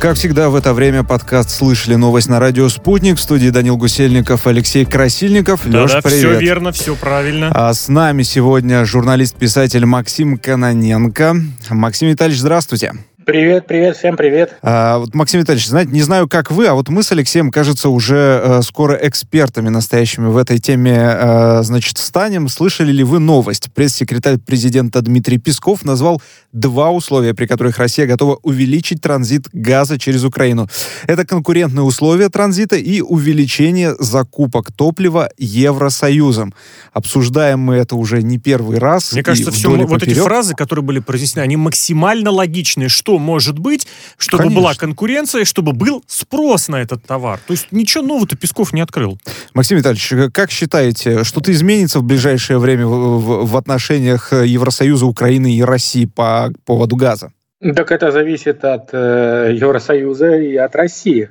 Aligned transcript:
Как 0.00 0.16
всегда, 0.16 0.48
в 0.48 0.54
это 0.54 0.74
время 0.74 1.02
подкаст 1.02 1.50
«Слышали 1.50 1.96
новость» 1.96 2.28
на 2.28 2.38
радио 2.38 2.68
«Спутник». 2.68 3.16
В 3.16 3.20
студии 3.20 3.48
Данил 3.48 3.76
Гусельников, 3.76 4.46
Алексей 4.46 4.84
Красильников. 4.84 5.62
Да, 5.64 5.82
Леш, 5.82 5.90
да, 5.90 6.02
привет. 6.02 6.18
все 6.20 6.38
верно, 6.38 6.70
все 6.70 6.94
правильно. 6.94 7.50
А 7.52 7.74
с 7.74 7.88
нами 7.88 8.22
сегодня 8.22 8.84
журналист-писатель 8.84 9.84
Максим 9.86 10.38
Каноненко. 10.38 11.34
Максим 11.70 12.10
Витальевич, 12.10 12.38
здравствуйте. 12.38 12.92
Привет, 13.28 13.66
привет, 13.66 13.94
всем 13.98 14.16
привет. 14.16 14.56
А, 14.62 14.96
вот, 14.96 15.14
Максим 15.14 15.40
Витальевич, 15.40 15.68
знаете, 15.68 15.90
не 15.92 16.00
знаю, 16.00 16.30
как 16.30 16.50
вы, 16.50 16.66
а 16.66 16.72
вот 16.72 16.88
мы 16.88 17.02
с 17.02 17.12
Алексеем, 17.12 17.50
кажется, 17.50 17.90
уже 17.90 18.40
э, 18.42 18.62
скоро 18.62 18.94
экспертами 18.94 19.68
настоящими 19.68 20.28
в 20.28 20.38
этой 20.38 20.58
теме, 20.58 20.96
э, 20.98 21.62
значит, 21.62 21.98
станем. 21.98 22.48
Слышали 22.48 22.90
ли 22.90 23.04
вы 23.04 23.18
новость? 23.18 23.70
Пресс-секретарь 23.74 24.38
президента 24.38 25.02
Дмитрий 25.02 25.36
Песков 25.36 25.84
назвал 25.84 26.22
два 26.54 26.90
условия, 26.90 27.34
при 27.34 27.44
которых 27.44 27.76
Россия 27.76 28.06
готова 28.06 28.38
увеличить 28.42 29.02
транзит 29.02 29.48
газа 29.52 29.98
через 29.98 30.24
Украину. 30.24 30.66
Это 31.06 31.26
конкурентные 31.26 31.84
условия 31.84 32.30
транзита 32.30 32.76
и 32.76 33.02
увеличение 33.02 33.94
закупок 33.98 34.72
топлива 34.72 35.28
Евросоюзом. 35.36 36.54
Обсуждаем 36.94 37.60
мы 37.60 37.74
это 37.74 37.94
уже 37.94 38.22
не 38.22 38.38
первый 38.38 38.78
раз. 38.78 39.12
Мне 39.12 39.22
кажется, 39.22 39.50
все, 39.50 39.68
вот 39.68 40.02
эти 40.02 40.14
фразы, 40.14 40.54
которые 40.54 40.82
были 40.82 41.00
произнесены, 41.00 41.42
они 41.42 41.58
максимально 41.58 42.30
логичные. 42.30 42.88
Что 42.88 43.17
может 43.18 43.58
быть, 43.58 43.86
чтобы 44.16 44.44
Конечно. 44.44 44.60
была 44.62 44.74
конкуренция, 44.74 45.44
чтобы 45.44 45.72
был 45.72 46.02
спрос 46.06 46.68
на 46.68 46.76
этот 46.76 47.04
товар? 47.04 47.40
То 47.46 47.52
есть 47.52 47.72
ничего 47.72 48.04
нового-то 48.04 48.36
Песков 48.36 48.72
не 48.72 48.80
открыл. 48.80 49.18
Максим 49.54 49.78
Витальевич, 49.78 50.32
как 50.32 50.50
считаете, 50.50 51.24
что-то 51.24 51.52
изменится 51.52 51.98
в 52.00 52.04
ближайшее 52.04 52.58
время 52.58 52.86
в, 52.86 53.18
в- 53.20 53.46
в 53.50 53.56
отношениях 53.56 54.32
Евросоюза, 54.32 55.06
Украины 55.06 55.54
и 55.54 55.62
России 55.62 56.06
по 56.06 56.52
поводу 56.64 56.96
газа? 56.96 57.32
Так 57.60 57.90
это 57.90 58.12
зависит 58.12 58.64
от 58.64 58.90
э, 58.92 59.52
Евросоюза 59.54 60.36
и 60.36 60.56
от 60.56 60.76
России, 60.76 61.30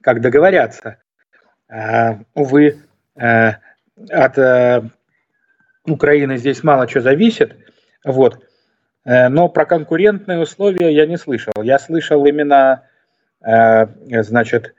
как 0.00 0.20
договорятся. 0.22 0.96
А, 1.68 2.20
увы, 2.34 2.78
э, 3.16 3.52
от 4.08 4.38
э, 4.38 4.82
Украины 5.84 6.38
здесь 6.38 6.62
мало 6.62 6.86
чего 6.86 7.02
зависит. 7.02 7.54
Вот. 8.04 8.38
Э, 9.08 9.28
но 9.28 9.48
про 9.48 9.64
конкурентные 9.64 10.38
условия 10.38 10.92
я 10.92 11.06
не 11.06 11.16
слышал. 11.16 11.54
Я 11.62 11.78
слышал 11.78 12.26
именно, 12.26 12.82
э, 13.40 13.86
значит, 14.22 14.74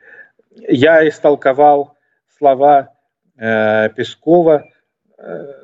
я 0.52 1.08
истолковал 1.08 1.98
слова 2.38 2.94
э, 3.38 3.90
Пескова. 3.90 4.66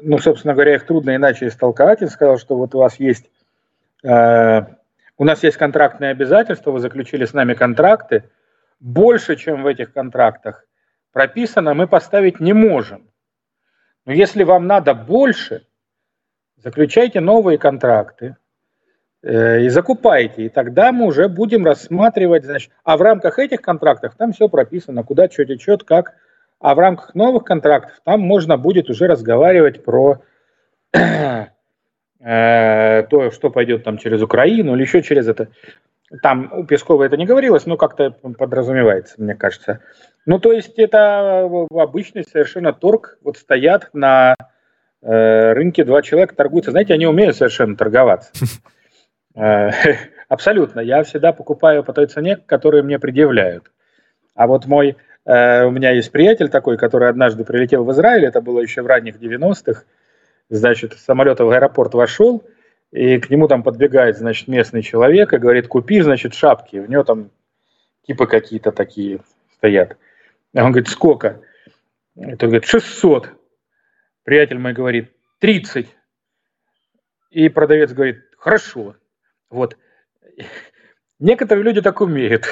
Ну, 0.02 0.18
собственно 0.18 0.54
говоря, 0.54 0.76
их 0.76 0.86
трудно 0.86 1.16
иначе 1.16 1.48
истолковать. 1.48 2.02
Он 2.02 2.10
сказал, 2.10 2.38
что 2.38 2.58
вот 2.58 2.76
у 2.76 2.80
вас 2.80 3.00
есть 3.00 3.30
у 4.04 5.24
нас 5.24 5.42
есть 5.42 5.58
контрактные 5.58 6.12
обязательства, 6.12 6.70
вы 6.70 6.80
заключили 6.80 7.26
с 7.26 7.34
нами 7.34 7.56
контракты. 7.56 8.30
Больше, 8.80 9.36
чем 9.38 9.64
в 9.64 9.68
этих 9.68 9.94
контрактах 9.94 10.66
прописано, 11.12 11.74
мы 11.74 11.88
поставить 11.88 12.40
не 12.40 12.54
можем. 12.54 13.10
Но 14.06 14.12
если 14.12 14.44
вам 14.44 14.68
надо 14.68 14.94
больше, 14.94 15.66
заключайте 16.58 17.20
новые 17.22 17.58
контракты 17.58 18.36
и 19.26 19.70
закупайте. 19.70 20.44
И 20.44 20.50
тогда 20.50 20.92
мы 20.92 21.08
уже 21.08 21.28
будем 21.28 21.66
рассматривать, 21.66 22.46
значит, 22.46 22.72
а 22.84 22.96
в 22.96 23.02
рамках 23.02 23.40
этих 23.40 23.62
контрактов 23.62 24.14
там 24.18 24.34
все 24.34 24.48
прописано, 24.48 25.04
куда 25.04 25.28
что 25.30 25.46
течет, 25.46 25.84
как. 25.84 26.14
А 26.60 26.76
в 26.76 26.80
рамках 26.80 27.16
новых 27.16 27.44
контрактов 27.44 28.00
там 28.04 28.22
можно 28.22 28.58
будет 28.58 28.90
уже 28.90 29.08
разговаривать 29.08 29.84
про 29.84 30.22
э, 30.94 31.48
то, 33.10 33.32
что 33.32 33.50
пойдет 33.50 33.84
там 33.84 33.98
через 33.98 34.22
Украину 34.22 34.76
или 34.76 34.84
еще 34.84 35.02
через 35.02 35.28
это. 35.28 35.50
Там 36.22 36.52
у 36.54 36.64
Пескова 36.64 37.04
это 37.04 37.18
не 37.18 37.26
говорилось, 37.26 37.66
но 37.66 37.78
как-то 37.78 38.12
подразумевается, 38.12 39.16
мне 39.18 39.34
кажется. 39.34 39.82
Ну, 40.28 40.40
то 40.40 40.54
есть 40.54 40.78
это 40.78 41.50
обычный 41.72 42.24
совершенно 42.24 42.74
торг. 42.74 43.18
Вот 43.24 43.38
стоят 43.38 43.90
на 43.94 44.36
э, 45.02 45.54
рынке 45.54 45.84
два 45.84 46.04
человека, 46.04 46.36
торгуются. 46.36 46.72
Знаете, 46.72 46.94
они 46.94 47.08
умеют 47.08 47.36
совершенно 47.36 47.76
торговаться. 47.76 48.32
Э, 49.36 49.70
Абсолютно. 50.28 50.80
Я 50.80 51.04
всегда 51.04 51.34
покупаю 51.34 51.84
по 51.84 51.94
той 51.94 52.08
цене, 52.08 52.38
которую 52.38 52.84
мне 52.84 53.00
предъявляют. 53.00 53.72
А 54.34 54.48
вот 54.48 54.66
мой, 54.66 54.98
э, 55.26 55.66
у 55.66 55.72
меня 55.72 55.92
есть 55.92 56.12
приятель 56.12 56.50
такой, 56.50 56.78
который 56.78 57.10
однажды 57.10 57.44
прилетел 57.44 57.84
в 57.84 57.92
Израиль, 57.92 58.26
это 58.26 58.42
было 58.42 58.60
еще 58.60 58.82
в 58.82 58.88
ранних 58.88 59.18
90-х, 59.18 59.84
значит, 60.50 60.94
самолета 60.94 61.46
в 61.46 61.52
аэропорт 61.52 61.94
вошел, 61.94 62.44
и 62.92 63.20
к 63.20 63.30
нему 63.30 63.48
там 63.48 63.64
подбегает, 63.64 64.18
значит, 64.18 64.48
местный 64.48 64.82
человек 64.82 65.34
и 65.34 65.38
говорит, 65.38 65.68
купи, 65.68 66.02
значит, 66.02 66.34
шапки. 66.34 66.78
У 66.78 66.88
него 66.88 67.04
там 67.04 67.30
типа 68.08 68.28
какие-то 68.28 68.72
такие 68.72 69.20
стоят. 69.58 69.98
А 70.54 70.64
он 70.64 70.72
говорит, 70.72 70.90
сколько? 70.90 71.42
Это 72.16 72.46
говорит, 72.46 72.66
600. 72.66 73.30
Приятель 74.24 74.58
мой 74.58 74.74
говорит, 74.74 75.12
30. 75.40 75.88
И 77.32 77.50
продавец 77.50 77.92
говорит, 77.92 78.24
хорошо. 78.38 78.96
Вот. 79.50 79.78
Некоторые 81.20 81.64
люди 81.64 81.82
так 81.82 82.02
умеют. 82.02 82.44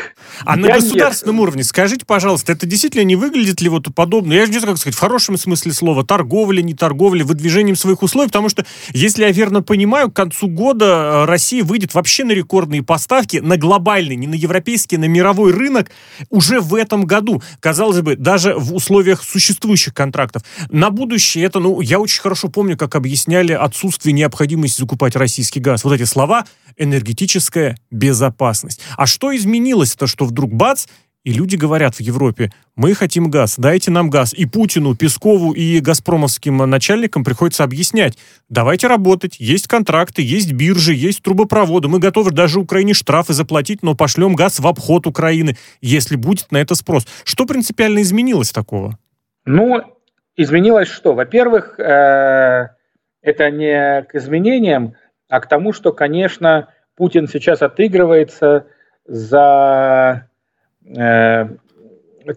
А 0.46 0.56
на 0.56 0.70
государственном 0.70 1.36
нет. 1.36 1.44
уровне, 1.44 1.64
скажите, 1.66 2.06
пожалуйста, 2.06 2.54
это 2.54 2.66
действительно 2.66 3.04
не 3.04 3.18
выглядит 3.18 3.60
ли 3.60 3.68
вот 3.68 3.94
подобно, 3.94 4.32
я 4.32 4.46
же 4.46 4.54
не 4.54 4.60
знаю, 4.60 4.76
как 4.76 4.80
сказать, 4.80 4.96
в 4.96 5.00
хорошем 5.02 5.38
смысле 5.38 5.74
слова, 5.74 6.06
торговля, 6.06 6.62
не 6.62 6.74
торговля, 6.74 7.26
выдвижением 7.26 7.76
своих 7.76 8.02
условий, 8.04 8.30
потому 8.30 8.48
что, 8.48 8.66
если 8.94 9.24
я 9.24 9.32
верно 9.32 9.62
понимаю, 9.62 10.10
к 10.10 10.16
концу 10.16 10.48
года 10.48 10.86
э, 10.86 11.26
Россия 11.26 11.62
выйдет 11.62 11.94
вообще 11.94 12.24
на 12.24 12.32
рекордные 12.32 12.84
поставки, 12.84 13.38
на 13.38 13.58
глобальный, 13.58 14.16
не 14.16 14.28
на 14.28 14.36
европейский, 14.36 14.96
на 14.96 15.10
мировой 15.10 15.52
рынок 15.52 15.92
уже 16.30 16.62
в 16.62 16.74
этом 16.74 17.04
году. 17.04 17.44
Казалось 17.60 18.00
бы, 18.00 18.16
даже 18.16 18.56
в 18.56 18.74
условиях 18.74 19.24
существующих 19.24 19.94
контрактов. 19.94 20.44
На 20.70 20.90
будущее 20.90 21.44
это, 21.44 21.60
ну, 21.60 21.82
я 21.82 22.00
очень 22.00 22.22
хорошо 22.22 22.48
помню, 22.48 22.78
как 22.78 22.96
объясняли 22.96 23.52
отсутствие 23.52 24.14
необходимости 24.14 24.80
закупать 24.80 25.18
российский 25.18 25.60
газ. 25.60 25.84
Вот 25.84 25.92
эти 25.92 26.06
слова 26.06 26.46
энергетическая 26.78 27.78
безопасность. 27.92 28.82
А 28.98 29.06
что 29.06 29.36
изменилось-то, 29.36 30.08
что 30.08 30.26
вдруг 30.26 30.54
бац, 30.54 30.86
и 31.24 31.32
люди 31.32 31.56
говорят 31.56 31.96
в 31.96 32.02
Европе, 32.02 32.52
мы 32.76 32.94
хотим 32.94 33.30
газ, 33.30 33.56
дайте 33.58 33.92
нам 33.92 34.10
газ. 34.10 34.34
И 34.34 34.46
Путину, 34.46 34.96
Пескову 34.96 35.54
и 35.54 35.80
газпромовским 35.80 36.58
начальникам 36.70 37.24
приходится 37.24 37.64
объяснять, 37.64 38.18
давайте 38.50 38.88
работать, 38.88 39.38
есть 39.40 39.68
контракты, 39.68 40.22
есть 40.22 40.52
биржи, 40.52 40.94
есть 40.94 41.24
трубопроводы, 41.24 41.88
мы 41.88 42.00
готовы 42.00 42.32
даже 42.32 42.60
Украине 42.60 42.94
штрафы 42.94 43.34
заплатить, 43.34 43.84
но 43.84 43.96
пошлем 43.96 44.36
газ 44.36 44.60
в 44.60 44.68
обход 44.68 45.08
Украины, 45.08 45.56
если 45.82 46.18
будет 46.18 46.52
на 46.52 46.58
это 46.58 46.76
спрос. 46.76 47.08
Что 47.24 47.46
принципиально 47.46 48.02
изменилось 48.02 48.52
такого? 48.52 48.98
Ну, 49.46 49.82
изменилось 50.36 50.90
что? 50.90 51.14
Во-первых, 51.14 51.80
э, 51.80 52.68
это 53.22 53.50
не 53.52 54.04
к 54.04 54.16
изменениям, 54.16 54.96
а 55.34 55.40
к 55.40 55.48
тому, 55.48 55.74
что, 55.74 55.92
конечно, 55.92 56.68
Путин 56.96 57.28
сейчас 57.28 57.64
отыгрывается 57.64 58.68
за 59.08 60.28
э, 60.86 61.46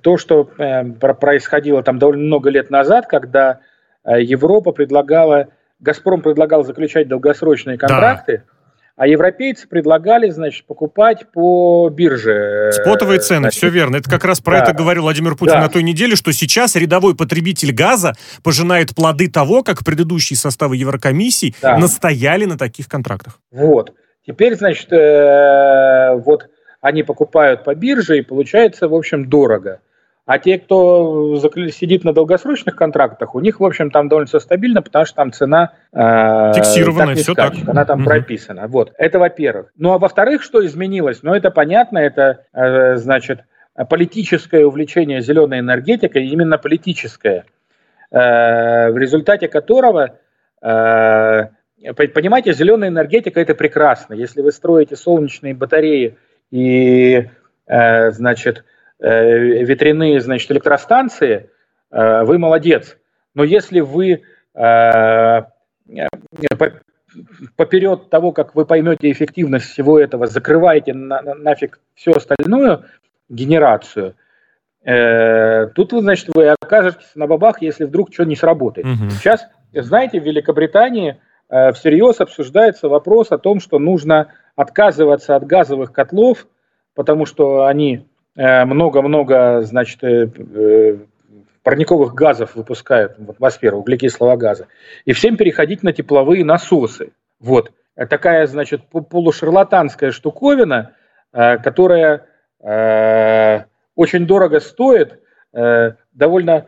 то, 0.02 0.16
что 0.16 0.50
э, 0.56 0.82
про- 0.92 1.12
происходило 1.12 1.82
там 1.82 1.98
довольно 1.98 2.24
много 2.24 2.48
лет 2.48 2.70
назад, 2.70 3.06
когда 3.06 3.60
э, 4.02 4.22
Европа 4.22 4.72
предлагала, 4.72 5.48
Газпром 5.78 6.22
предлагал 6.22 6.64
заключать 6.64 7.06
долгосрочные 7.06 7.76
контракты, 7.76 8.44
а 8.96 9.06
европейцы 9.06 9.68
предлагали, 9.68 10.30
значит, 10.30 10.64
покупать 10.66 11.26
по 11.32 11.88
бирже. 11.90 12.70
э, 12.70 12.72
Спотовые 12.72 13.20
цены, 13.20 13.40
значит, 13.40 13.58
все 13.58 13.68
верно. 13.68 13.96
Это 13.96 14.08
как 14.10 14.24
раз 14.24 14.40
про 14.40 14.58
да. 14.58 14.64
это 14.64 14.72
говорил 14.72 15.02
Владимир 15.02 15.36
Путин 15.36 15.54
Да. 15.56 15.60
на 15.60 15.68
той 15.68 15.82
неделе, 15.82 16.16
что 16.16 16.32
сейчас 16.32 16.76
рядовой 16.76 17.14
потребитель 17.14 17.72
газа 17.72 18.14
пожинает 18.42 18.94
плоды 18.94 19.28
того, 19.30 19.62
как 19.62 19.84
предыдущие 19.84 20.36
составы 20.38 20.76
Еврокомиссии 20.76 21.54
Да. 21.60 21.76
настояли 21.76 22.46
на 22.46 22.56
таких 22.56 22.88
контрактах. 22.88 23.38
Вот. 23.52 23.92
Теперь, 24.26 24.56
значит, 24.56 24.90
э, 24.92 26.14
вот 26.24 26.48
они 26.80 27.02
покупают 27.02 27.64
по 27.64 27.74
бирже, 27.74 28.18
и 28.18 28.22
получается, 28.22 28.88
в 28.88 28.94
общем, 28.94 29.28
дорого. 29.28 29.80
А 30.26 30.40
те, 30.40 30.58
кто 30.58 31.38
сидит 31.70 32.02
на 32.02 32.12
долгосрочных 32.12 32.74
контрактах, 32.74 33.36
у 33.36 33.40
них, 33.40 33.60
в 33.60 33.64
общем, 33.64 33.92
там 33.92 34.08
довольно 34.08 34.26
все 34.26 34.40
стабильно, 34.40 34.82
потому 34.82 35.04
что 35.04 35.14
там 35.14 35.32
цена 35.32 35.72
э, 35.92 36.52
Фиксированная, 36.56 37.14
скачет, 37.14 37.36
так. 37.36 37.68
Она 37.68 37.84
там 37.84 38.00
Мгм. 38.00 38.08
прописана. 38.08 38.66
Вот. 38.66 38.92
Это 38.98 39.20
во-первых. 39.20 39.70
Ну, 39.76 39.92
а 39.92 39.98
во-вторых, 39.98 40.42
что 40.42 40.66
изменилось? 40.66 41.22
Ну, 41.22 41.32
это 41.32 41.52
понятно, 41.52 41.98
это, 41.98 42.40
э, 42.52 42.96
значит, 42.96 43.44
политическое 43.88 44.64
увлечение 44.64 45.20
зеленой 45.20 45.60
энергетикой, 45.60 46.26
именно 46.26 46.58
политическое, 46.58 47.44
э, 48.10 48.90
в 48.90 48.98
результате 48.98 49.46
которого 49.46 50.18
э, 50.60 51.46
Понимаете, 51.94 52.52
зеленая 52.52 52.88
энергетика 52.88 53.38
это 53.38 53.54
прекрасно. 53.54 54.14
Если 54.14 54.40
вы 54.40 54.50
строите 54.50 54.96
солнечные 54.96 55.54
батареи 55.54 56.16
и, 56.50 57.28
э, 57.66 58.10
значит, 58.10 58.58
э, 58.58 58.62
ветряные, 58.98 60.20
значит, 60.20 60.50
электростанции, 60.50 61.50
э, 61.90 62.22
вы 62.24 62.38
молодец. 62.38 62.96
Но 63.34 63.44
если 63.44 63.80
вы 63.80 64.22
э, 64.54 64.60
э, 64.60 65.42
по- 66.58 66.72
поперед 67.56 68.10
того, 68.10 68.32
как 68.32 68.54
вы 68.54 68.64
поймете 68.64 69.10
эффективность 69.10 69.66
всего 69.66 69.98
этого, 69.98 70.26
закрываете 70.26 70.94
на, 70.94 71.22
на, 71.22 71.34
нафиг 71.34 71.80
всю 71.94 72.12
остальную 72.12 72.84
генерацию, 73.28 74.14
э, 74.84 75.66
тут, 75.74 75.92
вы, 75.92 76.00
значит, 76.00 76.30
вы 76.34 76.48
окажетесь 76.48 77.12
на 77.14 77.26
бабах, 77.26 77.60
если 77.62 77.84
вдруг 77.84 78.12
что 78.12 78.24
не 78.24 78.36
сработает. 78.36 78.86
Угу. 78.86 79.10
Сейчас, 79.10 79.46
знаете, 79.72 80.20
в 80.20 80.24
Великобритании 80.24 81.20
э, 81.48 81.72
всерьез 81.72 82.20
обсуждается 82.20 82.88
вопрос 82.88 83.32
о 83.32 83.38
том, 83.38 83.60
что 83.60 83.78
нужно 83.78 84.28
отказываться 84.54 85.36
от 85.36 85.44
газовых 85.44 85.92
котлов, 85.92 86.46
потому 86.94 87.26
что 87.26 87.66
они 87.66 87.96
э, 87.96 88.00
много-много, 88.36 89.62
значит, 89.62 90.04
э, 90.04 90.28
э, 90.54 90.98
парниковых 91.62 92.14
газов 92.14 92.54
выпускают 92.54 93.14
в 93.18 93.30
атмосферу, 93.30 93.78
углекислого 93.78 94.36
газа, 94.36 94.68
и 95.04 95.12
всем 95.12 95.36
переходить 95.36 95.82
на 95.82 95.92
тепловые 95.92 96.44
насосы. 96.44 97.12
Вот. 97.40 97.72
Такая, 97.96 98.46
значит, 98.46 98.82
полушарлатанская 98.84 100.10
штуковина, 100.10 100.92
э, 101.32 101.56
которая 101.58 102.26
э, 102.60 103.64
очень 103.94 104.26
дорого 104.26 104.60
стоит, 104.60 105.20
э, 105.52 105.92
довольно 106.12 106.66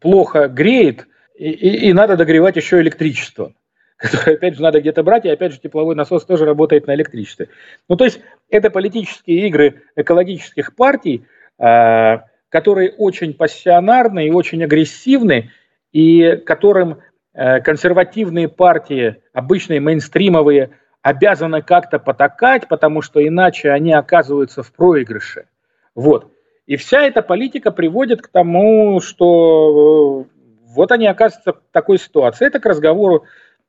плохо 0.00 0.48
греет, 0.48 1.06
и, 1.34 1.50
и, 1.50 1.88
и 1.88 1.92
надо 1.92 2.16
догревать 2.16 2.56
еще 2.56 2.80
электричество, 2.80 3.52
которое, 3.96 4.36
опять 4.36 4.56
же, 4.56 4.62
надо 4.62 4.80
где-то 4.80 5.02
брать, 5.02 5.24
и, 5.24 5.30
опять 5.30 5.52
же, 5.52 5.60
тепловой 5.60 5.94
насос 5.94 6.24
тоже 6.24 6.44
работает 6.44 6.86
на 6.86 6.94
электричестве. 6.94 7.48
Ну, 7.88 7.96
то 7.96 8.04
есть, 8.04 8.20
это 8.50 8.70
политические 8.70 9.46
игры 9.46 9.82
экологических 9.96 10.74
партий, 10.74 11.24
которые 11.56 12.92
очень 12.98 13.34
пассионарны 13.34 14.26
и 14.26 14.30
очень 14.30 14.62
агрессивны, 14.62 15.50
и 15.92 16.36
которым 16.36 16.98
э, 17.32 17.60
консервативные 17.60 18.48
партии, 18.48 19.16
обычные 19.32 19.80
мейнстримовые, 19.80 20.70
обязаны 21.02 21.62
как-то 21.62 21.98
потакать, 21.98 22.68
потому 22.68 23.02
что 23.02 23.26
иначе 23.26 23.70
они 23.70 23.92
оказываются 23.92 24.62
в 24.62 24.72
проигрыше. 24.72 25.46
Вот. 25.94 26.32
И 26.66 26.76
вся 26.76 27.02
эта 27.02 27.22
политика 27.22 27.70
приводит 27.70 28.22
к 28.22 28.28
тому, 28.28 29.00
что 29.00 30.26
э, 30.26 30.34
вот 30.74 30.92
они 30.92 31.06
оказываются 31.06 31.52
в 31.52 31.60
такой 31.72 31.98
ситуации. 31.98 32.46
Это 32.46 32.58
к 32.58 32.66
разговору 32.66 33.24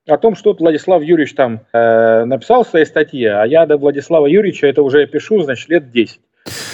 о 0.07 0.17
том, 0.17 0.35
что 0.35 0.53
Владислав 0.53 1.01
Юрьевич 1.01 1.33
там 1.33 1.61
э, 1.73 2.25
написал 2.25 2.63
в 2.63 2.67
своей 2.67 2.85
статье, 2.85 3.33
а 3.33 3.45
я 3.45 3.65
до 3.65 3.77
Владислава 3.77 4.27
Юрьевича 4.27 4.67
это 4.67 4.83
уже 4.83 5.05
пишу, 5.07 5.41
значит, 5.41 5.67
лет 5.69 5.91
10. 5.91 6.19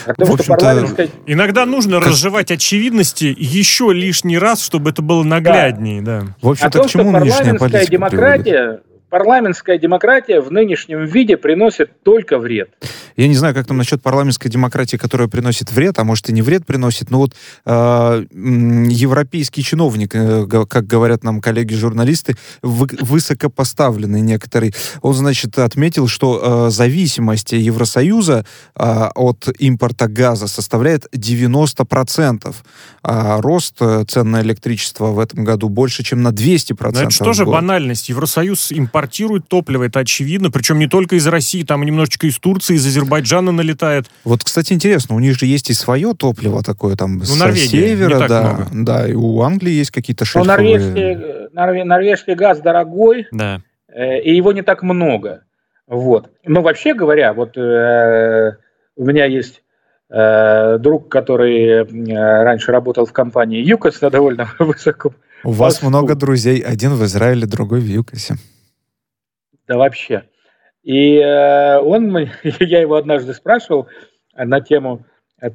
Потому 0.06 0.38
что 0.38 0.48
парламентская... 0.48 1.08
Иногда 1.28 1.66
нужно 1.66 2.00
как... 2.00 2.10
разжевать 2.10 2.52
очевидности 2.52 3.34
еще 3.38 3.94
лишний 3.94 4.38
раз, 4.38 4.64
чтобы 4.64 4.90
это 4.90 5.02
было 5.02 5.24
нагляднее. 5.24 6.02
Да. 6.02 6.22
Да. 6.22 6.28
В 6.42 6.50
общем-то, 6.50 6.84
к 6.84 6.88
чему 6.88 7.14
парламентская 7.14 7.86
демократия, 7.86 8.44
приводит? 8.44 8.91
Парламентская 9.12 9.78
демократия 9.78 10.40
в 10.40 10.52
нынешнем 10.52 11.04
виде 11.04 11.36
приносит 11.36 12.02
только 12.02 12.40
вред. 12.40 12.70
Я 13.18 13.28
не 13.28 13.36
знаю, 13.36 13.54
как 13.54 13.68
там 13.68 13.78
насчет 13.78 14.02
парламентской 14.02 14.48
демократии, 14.48 14.96
которая 14.96 15.28
приносит 15.28 15.70
вред, 15.72 16.00
а 16.00 16.06
может 16.06 16.30
и 16.30 16.34
не 16.34 16.42
вред 16.42 16.66
приносит, 16.66 17.12
но 17.12 17.20
вот 17.20 17.36
э, 17.66 18.26
европейский 18.32 19.64
чиновник, 19.64 20.16
э, 20.16 20.66
как 20.68 20.88
говорят 20.88 21.24
нам 21.26 21.42
коллеги-журналисты, 21.42 22.38
вы, 22.62 22.88
высокопоставленный 23.02 24.22
некоторый, 24.22 24.74
он, 25.02 25.14
значит, 25.14 25.60
отметил, 25.60 26.08
что 26.08 26.68
э, 26.68 26.72
зависимость 26.72 27.52
Евросоюза 27.52 28.46
э, 28.76 29.10
от 29.14 29.50
импорта 29.60 30.08
газа 30.08 30.48
составляет 30.48 31.06
90%, 31.14 32.56
а 33.04 33.42
рост 33.42 33.76
э, 33.82 34.06
цен 34.08 34.32
на 34.32 34.42
электричество 34.42 35.08
в 35.08 35.20
этом 35.20 35.44
году 35.44 35.68
больше, 35.68 36.02
чем 36.02 36.22
на 36.22 36.30
200%. 36.30 36.92
Но 36.94 37.02
это 37.02 37.34
же 37.34 37.46
банальность? 37.46 38.08
Евросоюз 38.08 38.72
импортирует 38.72 39.01
топливо, 39.08 39.86
это 39.86 40.00
очевидно, 40.00 40.52
причем 40.52 40.80
не 40.80 40.88
только 40.88 41.16
из 41.16 41.28
России, 41.28 41.64
там 41.64 41.84
немножечко 41.84 42.28
из 42.28 42.38
Турции, 42.38 42.76
из 42.76 42.86
Азербайджана, 42.86 43.52
налетает. 43.52 44.06
Вот, 44.24 44.44
кстати, 44.44 44.74
интересно, 44.74 45.16
у 45.16 45.20
них 45.20 45.38
же 45.38 45.46
есть 45.46 45.70
и 45.70 45.74
свое 45.74 46.14
топливо 46.14 46.64
такое 46.64 46.96
там 46.96 47.18
ну, 47.18 47.26
с 47.26 47.40
Норвегия, 47.40 47.68
севера, 47.68 48.28
да, 48.28 48.42
много. 48.42 48.68
да, 48.72 49.08
и 49.08 49.14
у 49.14 49.42
Англии 49.42 49.72
есть 49.72 49.92
какие-то 49.92 50.26
шельфовые... 50.26 50.80
Но 50.80 50.86
норвежский, 50.86 51.50
норвег, 51.54 51.86
норвежский 51.86 52.36
газ 52.36 52.60
дорогой, 52.60 53.28
да. 53.32 53.62
э, 53.88 54.22
и 54.22 54.36
его 54.36 54.52
не 54.52 54.62
так 54.62 54.84
много. 54.84 55.44
Вот. 55.88 56.30
Но 56.46 56.62
вообще 56.62 56.94
говоря, 56.94 57.34
вот 57.34 57.58
э, 57.58 58.56
у 58.96 59.06
меня 59.06 59.26
есть 59.26 59.62
э, 60.10 60.78
друг, 60.80 61.10
который 61.10 61.84
э, 61.84 62.44
раньше 62.44 62.72
работал 62.72 63.06
в 63.06 63.12
компании 63.12 63.62
ЮКОС 63.62 64.02
на 64.02 64.10
довольно 64.12 64.50
высоком... 64.60 65.16
У 65.44 65.52
вас 65.52 65.82
много 65.82 66.16
друзей, 66.16 66.60
один 66.60 66.92
в 66.92 67.04
Израиле, 67.04 67.48
другой 67.48 67.82
в 67.82 67.88
ЮКОСе. 67.88 68.36
Да 69.72 69.78
вообще. 69.78 70.24
И 70.84 71.16
э, 71.16 71.80
он, 71.80 72.14
я 72.44 72.82
его 72.82 72.96
однажды 72.96 73.34
спрашивал 73.34 73.88
на 74.36 74.60
тему 74.60 75.06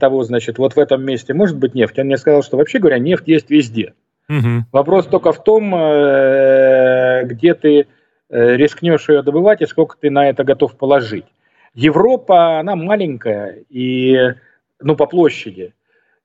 того, 0.00 0.24
значит, 0.24 0.56
вот 0.56 0.74
в 0.74 0.78
этом 0.78 1.04
месте 1.04 1.34
может 1.34 1.58
быть 1.58 1.74
нефть. 1.74 1.98
Он 1.98 2.06
мне 2.06 2.16
сказал, 2.16 2.42
что 2.42 2.56
вообще 2.56 2.78
говоря, 2.78 2.98
нефть 2.98 3.28
есть 3.28 3.50
везде. 3.50 3.92
Угу. 4.30 4.68
Вопрос 4.72 5.06
только 5.06 5.32
в 5.32 5.44
том, 5.44 5.74
э, 5.74 7.24
где 7.24 7.52
ты 7.52 7.88
э, 8.30 8.56
рискнешь 8.56 9.06
ее 9.10 9.20
добывать 9.20 9.60
и 9.60 9.66
сколько 9.66 9.98
ты 10.00 10.08
на 10.08 10.30
это 10.30 10.44
готов 10.44 10.78
положить. 10.78 11.26
Европа, 11.74 12.58
она 12.58 12.74
маленькая 12.74 13.64
и, 13.68 14.32
ну, 14.80 14.96
по 14.96 15.04
площади, 15.04 15.74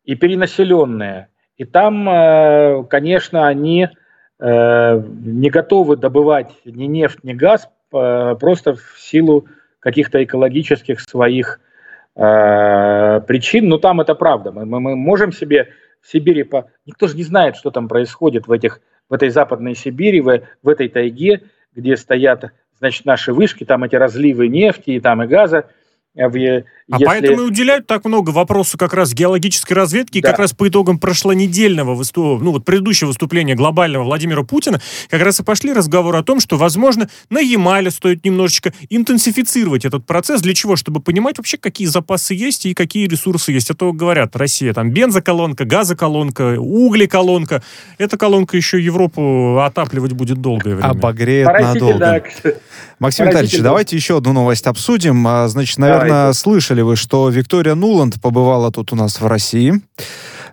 и 0.06 0.16
перенаселенная. 0.16 1.28
И 1.58 1.66
там, 1.66 2.88
конечно, 2.88 3.48
они 3.48 3.90
не 4.40 5.50
готовы 5.52 5.98
добывать 5.98 6.50
ни 6.66 6.86
нефть, 6.86 7.20
ни 7.24 7.34
газ 7.34 7.70
просто 7.92 8.76
в 8.76 9.00
силу 9.00 9.48
каких-то 9.80 10.24
экологических 10.24 11.02
своих 11.02 11.60
э, 12.16 13.22
причин. 13.28 13.68
Но 13.68 13.78
там 13.78 14.00
это 14.00 14.16
правда. 14.16 14.52
Мы, 14.52 14.66
мы, 14.66 14.80
мы 14.80 14.96
можем 14.96 15.32
себе 15.32 15.70
в 16.02 16.08
Сибири... 16.08 16.44
По... 16.44 16.70
Никто 16.86 17.08
же 17.08 17.18
не 17.18 17.24
знает, 17.24 17.58
что 17.58 17.72
там 17.72 17.88
происходит 17.88 18.48
в, 18.48 18.52
этих, 18.52 18.82
в 19.10 19.14
этой 19.14 19.30
западной 19.30 19.76
Сибири, 19.76 20.22
в, 20.22 20.42
в 20.64 20.70
этой 20.70 20.88
тайге, 20.88 21.42
где 21.76 21.98
стоят 21.98 22.52
значит, 22.80 23.06
наши 23.06 23.34
вышки, 23.34 23.64
там 23.64 23.84
эти 23.84 23.96
разливы 23.96 24.48
нефти 24.48 24.92
и 24.92 25.00
там 25.00 25.24
и 25.24 25.28
газа. 25.28 25.68
А 26.18 26.28
в, 26.28 26.36
а 26.36 26.36
если... 26.36 27.06
поэтому 27.06 27.42
и 27.42 27.46
уделяют 27.46 27.88
так 27.88 28.04
много 28.04 28.32
вопросу 28.32 28.78
как 28.78 28.94
раз 28.94 29.14
геологической 29.14 29.78
разведки, 29.78 30.20
да. 30.20 30.28
и 30.28 30.32
как 30.32 30.40
раз 30.40 30.52
по 30.52 30.68
итогам 30.68 31.00
прошлонедельного 31.00 31.96
выступ... 31.96 32.42
ну 32.42 32.52
вот 32.52 32.66
предыдущего 32.66 33.08
выступления 33.08 33.56
глобального 33.56 34.04
Владимира 34.04 34.44
Путина, 34.44 34.82
как 35.10 35.22
раз 35.22 35.40
и 35.40 35.44
пошли 35.44 35.72
разговоры 35.72 36.18
о 36.18 36.24
том, 36.24 36.42
что, 36.42 36.58
возможно, 36.58 37.08
на 37.30 37.40
Ямале 37.40 37.92
стоит 37.92 38.26
немножечко 38.26 38.74
интенсифицировать 38.90 39.86
этот 39.86 40.06
процесс. 40.06 40.42
Для 40.42 40.54
чего? 40.54 40.76
Чтобы 40.76 41.00
понимать 41.00 41.38
вообще, 41.38 41.58
какие 41.58 41.88
запасы 41.88 42.34
есть 42.34 42.66
и 42.66 42.74
какие 42.74 43.08
ресурсы 43.08 43.54
есть. 43.54 43.70
Это 43.70 43.90
говорят, 43.94 44.36
Россия 44.36 44.74
там 44.74 44.92
бензоколонка, 44.92 45.64
газоколонка, 45.64 46.60
углеколонка. 46.60 47.64
Эта 47.98 48.18
колонка 48.18 48.58
еще 48.58 48.84
Европу 48.84 49.60
отапливать 49.60 50.12
будет 50.12 50.42
долгое 50.42 50.76
время. 50.76 50.90
Обогреет 50.90 51.48
надолго. 51.48 51.98
Да. 51.98 52.22
Максим 53.00 53.28
Витальевич, 53.28 53.60
давайте 53.62 53.96
еще 53.96 54.18
одну 54.18 54.34
новость 54.34 54.68
обсудим. 54.68 55.26
А, 55.26 55.48
значит, 55.48 55.78
наверное, 55.78 56.01
наверное, 56.02 56.34
слышали 56.34 56.82
вы, 56.82 56.96
что 56.96 57.30
Виктория 57.30 57.76
Нуланд 57.76 58.22
побывала 58.22 58.72
тут 58.72 58.94
у 58.94 58.96
нас 58.96 59.22
в 59.22 59.28
России. 59.28 59.82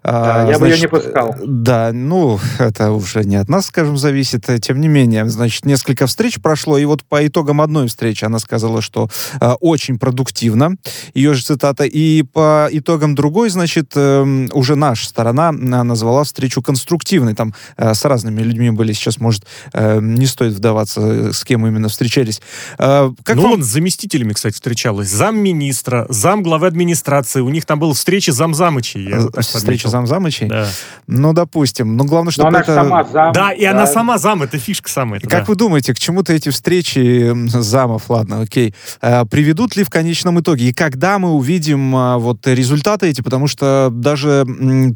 Да, 0.03 0.47
я 0.49 0.59
значит, 0.59 0.61
бы 0.61 0.69
ее 0.69 0.81
не 0.81 0.87
пускал. 0.87 1.35
Да, 1.45 1.91
ну, 1.93 2.39
это 2.59 2.93
уже 2.93 3.25
не 3.25 3.37
от 3.37 3.49
нас, 3.49 3.67
скажем, 3.67 3.97
зависит. 3.97 4.47
Тем 4.61 4.81
не 4.81 4.89
менее, 4.89 5.29
значит, 5.29 5.65
несколько 5.65 6.07
встреч 6.07 6.41
прошло, 6.41 6.79
и 6.79 6.85
вот 6.85 7.05
по 7.05 7.27
итогам 7.27 7.61
одной 7.61 7.89
встречи 7.89 8.25
она 8.25 8.39
сказала, 8.39 8.83
что 8.83 9.09
э, 9.41 9.53
очень 9.61 9.99
продуктивно, 9.99 10.77
ее 11.15 11.35
же 11.35 11.43
цитата, 11.43 11.85
и 11.85 12.23
по 12.23 12.69
итогам 12.71 13.15
другой, 13.15 13.51
значит, 13.51 13.93
э, 13.95 14.49
уже 14.53 14.77
наша 14.77 15.07
сторона 15.07 15.53
назвала 15.53 16.25
встречу 16.25 16.63
конструктивной. 16.63 17.35
Там 17.35 17.55
э, 17.77 17.95
с 17.95 18.05
разными 18.05 18.41
людьми 18.43 18.71
были, 18.71 18.93
сейчас, 18.93 19.19
может, 19.19 19.45
э, 19.73 19.99
не 20.01 20.27
стоит 20.27 20.55
вдаваться, 20.55 21.33
с 21.33 21.45
кем 21.45 21.67
именно 21.67 21.89
встречались. 21.89 22.41
Э, 22.79 23.11
как 23.25 23.37
ну, 23.37 23.43
вам... 23.43 23.53
он 23.53 23.63
с 23.63 23.67
заместителями, 23.67 24.33
кстати, 24.33 24.55
встречалась. 24.55 25.09
Замминистра, 25.09 26.07
зам 26.09 26.43
главы 26.43 26.67
администрации. 26.67 27.41
У 27.41 27.49
них 27.49 27.67
там 27.67 27.79
был 27.79 27.93
встреча 27.93 28.33
замзамычей. 28.33 29.13
Встреча 29.41 29.88
замзамычей? 29.89 30.49
Да. 30.49 30.67
Ну, 31.07 31.33
допустим. 31.33 31.97
Ну, 31.97 32.05
главное, 32.05 32.33
чтобы 32.33 32.57
это... 32.57 32.75
сама 32.75 33.05
зам. 33.05 33.33
Да, 33.33 33.53
и 33.53 33.63
да. 33.63 33.71
она 33.73 33.87
сама 33.87 34.19
зам, 34.19 34.43
это 34.43 34.59
фишка 34.59 34.89
самая. 34.89 35.21
Как 35.21 35.31
да. 35.31 35.45
вы 35.47 35.57
думаете, 35.57 35.95
к 35.95 35.99
чему-то 35.99 36.33
эти 36.33 36.51
встречи 36.51 37.33
замов, 37.49 38.11
ладно, 38.11 38.43
окей, 38.43 38.75
э, 39.01 39.25
приведут 39.27 39.77
ли 39.77 39.85
в 39.85 39.91
конечном 39.91 40.41
итоге? 40.41 40.69
И 40.69 40.73
когда 40.73 41.19
мы 41.19 41.33
увидим 41.33 41.95
э, 41.97 42.17
вот 42.17 42.47
результаты 42.47 43.09
эти? 43.09 43.21
Потому 43.21 43.47
что 43.47 43.91
даже 43.93 44.45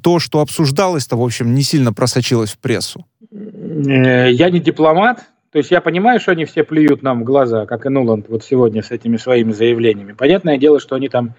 то, 0.03 0.19
что 0.19 0.41
обсуждалось-то, 0.41 1.17
в 1.17 1.23
общем, 1.23 1.55
не 1.55 1.63
сильно 1.63 1.93
просочилось 1.93 2.53
в 2.53 2.59
прессу. 2.59 3.05
Э, 3.33 4.31
я 4.31 4.51
не 4.51 4.61
дипломат, 4.61 5.25
то 5.53 5.59
есть 5.59 5.71
я 5.71 5.81
понимаю, 5.81 6.19
что 6.19 6.33
они 6.33 6.47
все 6.47 6.65
плюют 6.65 7.03
нам 7.03 7.21
в 7.21 7.25
глаза, 7.25 7.67
как 7.67 7.85
и 7.85 7.91
Нуланд 7.91 8.27
вот 8.29 8.43
сегодня 8.43 8.83
с 8.83 8.91
этими 8.91 9.19
своими 9.19 9.53
заявлениями. 9.53 10.13
Понятное 10.13 10.57
дело, 10.57 10.81
что 10.81 10.97
они 10.97 11.09
там 11.09 11.35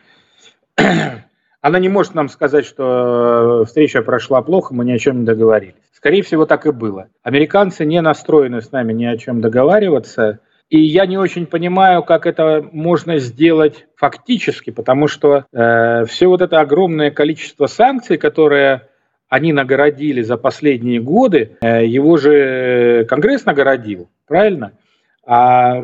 она 1.64 1.80
не 1.80 1.88
может 1.88 2.14
нам 2.14 2.28
сказать, 2.28 2.66
что 2.66 3.62
э, 3.62 3.66
встреча 3.66 4.02
прошла 4.02 4.42
плохо, 4.42 4.76
мы 4.76 4.84
ни 4.84 4.92
о 4.92 5.00
чем 5.00 5.22
не 5.22 5.26
договорились. 5.26 5.76
Скорее 5.94 6.22
всего, 6.22 6.46
так 6.46 6.66
и 6.66 6.72
было. 6.72 7.08
Американцы 7.24 7.86
не 7.86 8.02
настроены 8.02 8.62
с 8.62 8.74
нами 8.74 8.92
ни 8.92 9.06
о 9.06 9.18
чем 9.18 9.40
договариваться. 9.40 10.40
И 10.70 10.82
я 10.82 11.06
не 11.06 11.18
очень 11.18 11.46
понимаю, 11.46 12.04
как 12.04 12.26
это 12.26 12.68
можно 12.74 13.18
сделать 13.18 13.86
фактически, 13.96 14.72
потому 14.72 15.08
что 15.08 15.46
э, 15.54 16.04
все 16.06 16.28
вот 16.28 16.42
это 16.42 16.60
огромное 16.60 17.12
количество 17.12 17.68
санкций, 17.68 18.18
которые 18.18 18.90
они 19.30 19.54
нагородили 19.54 20.22
за 20.22 20.36
последние 20.36 21.00
годы, 21.00 21.56
э, 21.62 21.86
его 21.86 22.18
же 22.18 23.06
Конгресс 23.08 23.46
нагородил, 23.46 24.10
правильно? 24.28 24.74
А 25.26 25.82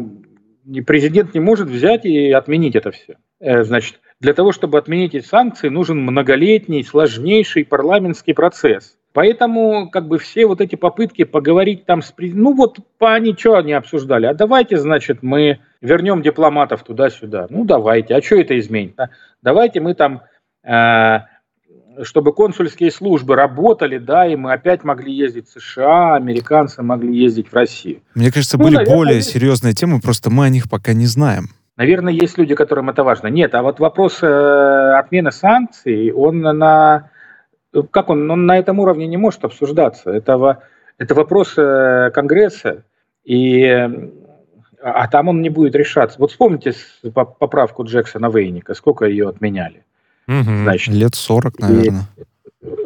президент 0.85 1.33
не 1.33 1.39
может 1.39 1.69
взять 1.69 2.03
и 2.03 2.33
отменить 2.33 2.75
это 2.75 2.91
все. 2.91 3.15
Э, 3.39 3.63
значит, 3.63 4.01
для 4.19 4.33
того, 4.33 4.51
чтобы 4.51 4.77
отменить 4.77 5.15
эти 5.15 5.25
санкции, 5.25 5.69
нужен 5.69 6.01
многолетний, 6.01 6.83
сложнейший 6.83 7.65
парламентский 7.65 8.33
процесс. 8.33 8.97
Поэтому 9.13 9.89
как 9.89 10.07
бы 10.07 10.19
все 10.19 10.45
вот 10.45 10.61
эти 10.61 10.75
попытки 10.75 11.23
поговорить 11.23 11.85
там 11.85 12.01
с... 12.01 12.13
Ну 12.17 12.53
вот 12.53 12.77
они 12.99 13.35
что 13.37 13.55
они 13.55 13.73
обсуждали? 13.73 14.27
А 14.27 14.33
давайте, 14.33 14.77
значит, 14.77 15.23
мы 15.23 15.59
вернем 15.81 16.21
дипломатов 16.21 16.83
туда-сюда. 16.83 17.47
Ну 17.49 17.65
давайте. 17.65 18.15
А 18.15 18.21
что 18.21 18.35
это 18.35 18.57
изменит? 18.59 18.99
А? 18.99 19.09
Давайте 19.41 19.79
мы 19.79 19.95
там... 19.95 20.21
Э, 20.63 21.21
чтобы 22.03 22.33
консульские 22.33 22.91
службы 22.91 23.35
работали, 23.35 23.97
да, 23.97 24.25
и 24.25 24.37
мы 24.37 24.53
опять 24.53 24.85
могли 24.85 25.13
ездить 25.13 25.49
в 25.49 25.59
США, 25.59 26.15
американцы 26.15 26.81
могли 26.81 27.13
ездить 27.17 27.49
в 27.49 27.53
Россию. 27.53 28.01
Мне 28.15 28.31
кажется, 28.31 28.57
ну, 28.57 28.63
были 28.63 28.75
наверное, 28.75 28.95
более 28.95 29.21
серьезные 29.21 29.73
темы, 29.73 29.99
просто 29.99 30.29
мы 30.29 30.45
о 30.45 30.49
них 30.49 30.69
пока 30.69 30.93
не 30.93 31.07
знаем. 31.07 31.49
Наверное, 31.79 32.11
есть 32.11 32.37
люди, 32.37 32.55
которым 32.55 32.89
это 32.89 33.05
важно. 33.05 33.27
Нет, 33.27 33.55
а 33.55 33.63
вот 33.63 33.79
вопрос 33.79 34.19
э, 34.21 34.93
отмены 34.97 35.31
санкций, 35.31 36.11
он 36.11 36.41
на 36.41 37.09
как 37.91 38.09
он, 38.09 38.29
он 38.29 38.45
на 38.45 38.57
этом 38.57 38.79
уровне 38.79 39.07
не 39.07 39.15
может 39.15 39.45
обсуждаться. 39.45 40.09
Это, 40.09 40.63
это 40.97 41.15
вопрос 41.15 41.53
э, 41.55 42.11
Конгресса, 42.13 42.83
и, 43.23 43.63
а 44.83 45.07
там 45.07 45.29
он 45.29 45.41
не 45.41 45.49
будет 45.49 45.73
решаться. 45.73 46.19
Вот 46.19 46.31
вспомните 46.31 46.73
поправку 47.13 47.85
Джексона 47.85 48.29
Вейника, 48.29 48.73
сколько 48.73 49.05
ее 49.05 49.29
отменяли. 49.29 49.85
Угу, 50.27 50.63
Значит, 50.63 50.93
лет 50.93 51.15
40, 51.15 51.59
наверное. 51.59 52.03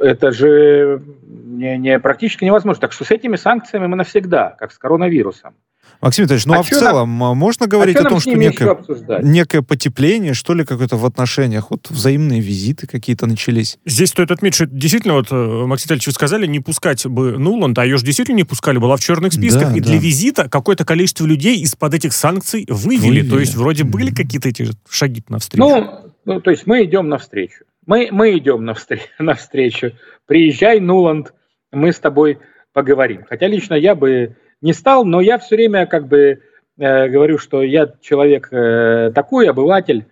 Это 0.01 0.31
же 0.31 1.01
не, 1.25 1.79
не, 1.79 1.99
практически 1.99 2.45
невозможно. 2.45 2.79
Так 2.81 2.91
что 2.91 3.05
с 3.05 3.09
этими 3.09 3.37
санкциями 3.37 3.87
мы 3.87 3.95
навсегда, 3.95 4.55
как 4.59 4.71
с 4.71 4.77
коронавирусом. 4.77 5.55
Максим 6.01 6.25
Витальевич, 6.25 6.45
ну 6.45 6.53
а, 6.55 6.59
а 6.59 6.63
в 6.63 6.69
целом 6.69 7.17
нам, 7.17 7.37
можно 7.37 7.65
говорить 7.65 7.95
а 7.95 8.01
о 8.01 8.09
том, 8.09 8.19
что 8.19 8.31
некое, 8.31 8.77
некое 9.21 9.61
потепление, 9.61 10.33
что 10.33 10.53
ли, 10.53 10.65
какое-то 10.65 10.97
в 10.97 11.05
отношениях, 11.05 11.71
вот 11.71 11.89
взаимные 11.89 12.41
визиты 12.41 12.87
какие-то 12.87 13.25
начались? 13.25 13.77
Здесь 13.85 14.09
стоит 14.09 14.31
отметить, 14.31 14.55
что 14.55 14.65
действительно, 14.65 15.13
вот, 15.13 15.27
э, 15.31 15.35
Максим 15.35 15.85
Витальевич, 15.85 16.07
вы 16.07 16.13
сказали, 16.13 16.45
не 16.45 16.59
пускать 16.59 17.05
бы 17.05 17.37
Нуланд, 17.37 17.79
а 17.79 17.85
ее 17.85 17.97
же 17.97 18.05
действительно 18.05 18.35
не 18.35 18.43
пускали, 18.43 18.79
была 18.79 18.97
в 18.97 18.99
черных 18.99 19.31
списках, 19.31 19.71
да, 19.71 19.77
и 19.77 19.79
да. 19.79 19.89
для 19.89 19.97
визита 19.97 20.49
какое-то 20.49 20.83
количество 20.83 21.25
людей 21.25 21.61
из-под 21.61 21.93
этих 21.93 22.13
санкций 22.13 22.65
вывели, 22.67 23.07
вывели. 23.07 23.29
то 23.29 23.39
есть 23.39 23.55
вроде 23.55 23.85
были 23.85 24.13
какие-то 24.13 24.49
эти 24.49 24.67
шаги 24.89 25.23
навстречу. 25.29 25.63
Ну, 25.63 26.13
ну, 26.25 26.41
то 26.41 26.51
есть 26.51 26.67
мы 26.67 26.83
идем 26.83 27.07
навстречу. 27.07 27.63
Мы, 27.85 28.09
мы 28.11 28.37
идем 28.37 28.65
навстречу, 28.65 29.05
навстречу. 29.19 29.91
Приезжай, 30.25 30.79
Нуланд, 30.79 31.33
мы 31.71 31.91
с 31.91 31.99
тобой 31.99 32.39
поговорим. 32.73 33.23
Хотя 33.27 33.47
лично 33.47 33.75
я 33.75 33.95
бы 33.95 34.35
не 34.63 34.73
стал, 34.73 35.05
но 35.05 35.21
я 35.21 35.37
все 35.37 35.55
время 35.55 35.85
как 35.85 36.07
бы 36.07 36.41
э, 36.79 37.07
говорю, 37.09 37.37
что 37.37 37.61
я 37.61 37.93
человек 38.01 38.47
э, 38.51 39.11
такой, 39.13 39.49
обыватель, 39.49 40.05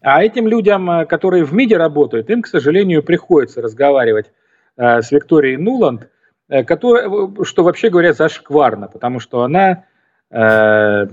а 0.00 0.24
этим 0.24 0.48
людям, 0.48 0.90
э, 0.90 1.06
которые 1.06 1.44
в 1.44 1.52
МИДе 1.52 1.76
работают, 1.76 2.30
им, 2.30 2.42
к 2.42 2.46
сожалению, 2.46 3.02
приходится 3.02 3.60
разговаривать 3.60 4.32
э, 4.76 5.02
с 5.02 5.12
Викторией 5.12 5.58
Нуланд, 5.58 6.08
э, 6.48 6.64
которая, 6.64 7.44
что 7.44 7.62
вообще 7.62 7.90
говоря 7.90 8.14
зашкварно, 8.14 8.88
потому 8.88 9.20
что 9.20 9.42
она, 9.42 9.84
э, 10.30 11.06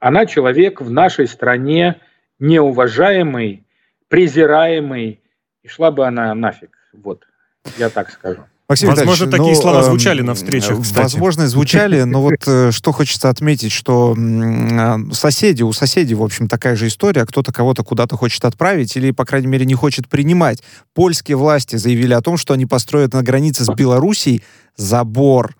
она 0.00 0.26
человек 0.26 0.80
в 0.80 0.90
нашей 0.90 1.28
стране 1.28 2.00
неуважаемый, 2.40 3.64
презираемый, 4.08 5.20
и 5.62 5.68
шла 5.68 5.92
бы 5.92 6.04
она 6.04 6.34
нафиг. 6.34 6.76
Вот, 6.92 7.22
я 7.78 7.90
так 7.90 8.10
скажу. 8.10 8.42
Максим 8.68 8.88
Возможно, 8.88 9.30
такие 9.30 9.54
ну, 9.54 9.60
слова 9.60 9.82
звучали 9.84 10.22
на 10.22 10.34
встречах, 10.34 10.82
кстати. 10.82 11.02
Возможно, 11.02 11.46
звучали, 11.46 12.02
но 12.02 12.20
вот 12.20 12.34
э, 12.46 12.70
что 12.72 12.90
хочется 12.90 13.28
отметить, 13.30 13.70
что 13.70 14.16
а, 14.18 14.98
соседи, 15.12 15.62
у 15.62 15.72
соседей, 15.72 16.14
в 16.14 16.22
общем, 16.22 16.48
такая 16.48 16.74
же 16.74 16.88
история. 16.88 17.24
Кто-то 17.26 17.52
кого-то 17.52 17.84
куда-то 17.84 18.16
хочет 18.16 18.44
отправить 18.44 18.96
или, 18.96 19.12
по 19.12 19.24
крайней 19.24 19.46
мере, 19.46 19.66
не 19.66 19.74
хочет 19.74 20.08
принимать. 20.08 20.64
Польские 20.94 21.36
власти 21.36 21.76
заявили 21.76 22.12
о 22.12 22.20
том, 22.20 22.36
что 22.36 22.54
они 22.54 22.66
построят 22.66 23.12
на 23.12 23.22
границе 23.22 23.64
с 23.64 23.68
Белоруссией 23.68 24.42
забор 24.76 25.54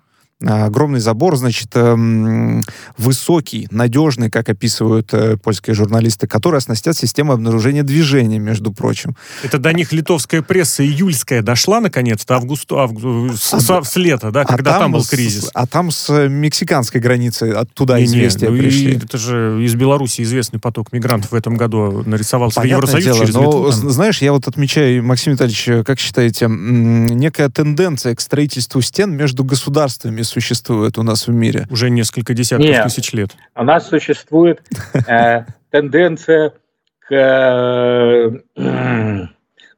огромный 0.45 1.01
забор, 1.01 1.37
значит, 1.37 1.71
эм, 1.75 2.63
высокий, 2.99 3.69
надежный, 3.71 4.31
как 4.31 4.51
описывают 4.51 5.13
э, 5.15 5.39
польские 5.39 5.75
журналисты, 5.75 6.27
который 6.27 6.59
оснастят 6.59 6.95
системой 6.95 7.37
обнаружения 7.37 7.83
движения, 7.83 8.39
между 8.39 8.71
прочим. 8.71 9.17
Это 9.43 9.59
до 9.59 9.73
них 9.73 9.93
литовская 9.93 10.43
пресса 10.43 10.85
июльская 10.85 11.41
дошла, 11.41 11.81
наконец-то, 11.81 12.35
августу, 12.35 12.79
август, 12.79 13.43
с, 13.43 13.71
а, 13.71 13.83
с 13.83 13.97
лета, 13.97 14.31
да, 14.31 14.45
когда 14.45 14.73
а 14.73 14.75
там, 14.75 14.83
там 14.83 14.93
был 14.93 15.05
кризис. 15.07 15.45
С, 15.45 15.51
а 15.55 15.67
там 15.67 15.91
с 15.91 16.29
мексиканской 16.29 17.01
границы 17.01 17.53
оттуда 17.53 17.99
не, 17.99 18.05
известия 18.05 18.51
не, 18.51 18.57
ну 18.57 18.63
пришли. 18.63 18.93
И, 18.93 18.97
это 18.97 19.17
же 19.17 19.65
из 19.65 19.75
Беларуси 19.75 20.21
известный 20.21 20.61
поток 20.61 20.93
мигрантов 20.93 21.33
в 21.33 21.35
этом 21.35 21.57
году 21.57 22.03
нарисовался 22.05 22.61
Понятное 22.61 22.87
в 22.87 22.99
Евросоюз 22.99 23.05
дело, 23.05 23.21
через 23.21 23.35
но, 23.35 23.69
Литву. 23.69 23.91
Знаешь, 23.91 24.21
я 24.21 24.33
вот 24.33 24.47
отмечаю, 24.47 25.03
Максим 25.03 25.33
Витальевич, 25.33 25.87
как 25.87 25.99
считаете, 25.99 26.47
некая 26.49 27.49
тенденция 27.49 28.15
к 28.15 28.21
строительству 28.21 28.83
стен 28.83 29.17
между 29.17 29.43
государствами 29.43 30.26
существует 30.27 30.99
у 30.99 31.03
нас 31.03 31.27
в 31.27 31.33
мире? 31.33 31.67
Уже 31.71 31.91
несколько 31.91 32.35
десятков 32.35 32.69
Нет, 32.69 32.85
тысяч 32.85 33.13
лет. 33.13 33.31
У 33.55 33.65
нас 33.65 33.89
существует 33.89 34.63
э, 35.07 35.45
тенденция 35.71 36.53
к, 36.99 37.13
э, 37.13 38.31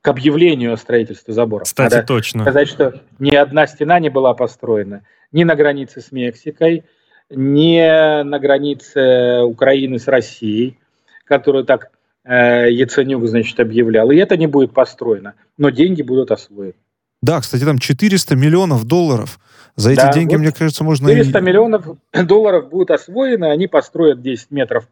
к 0.00 0.08
объявлению 0.08 0.72
о 0.72 0.76
строительстве 0.76 1.34
забора. 1.34 1.64
Кстати, 1.64 1.94
Надо 1.94 2.06
точно. 2.06 2.42
сказать, 2.42 2.68
что 2.68 3.00
ни 3.18 3.34
одна 3.34 3.66
стена 3.66 3.98
не 4.00 4.08
была 4.08 4.34
построена 4.34 5.02
ни 5.32 5.44
на 5.44 5.54
границе 5.54 6.00
с 6.00 6.12
Мексикой, 6.12 6.84
ни 7.30 7.78
на 8.22 8.38
границе 8.38 9.42
Украины 9.42 9.98
с 9.98 10.08
Россией, 10.08 10.78
которую 11.24 11.64
так 11.64 11.90
э, 12.24 12.70
Яценюк, 12.70 13.26
значит, 13.26 13.60
объявлял. 13.60 14.10
И 14.10 14.16
это 14.16 14.36
не 14.36 14.46
будет 14.46 14.72
построено, 14.72 15.34
но 15.56 15.70
деньги 15.70 16.02
будут 16.02 16.30
освоены. 16.30 16.74
Да, 17.22 17.40
кстати, 17.40 17.64
там 17.64 17.78
400 17.78 18.36
миллионов 18.36 18.84
долларов. 18.84 19.38
За 19.76 19.90
эти 19.90 20.00
да, 20.00 20.12
деньги, 20.12 20.34
вот 20.34 20.40
мне 20.40 20.52
кажется, 20.52 20.84
можно... 20.84 21.08
400 21.08 21.38
и... 21.38 21.42
миллионов 21.42 21.86
долларов 22.12 22.68
будут 22.68 22.90
освоены, 22.90 23.46
они 23.46 23.66
построят 23.66 24.22
10 24.22 24.50
метров 24.50 24.88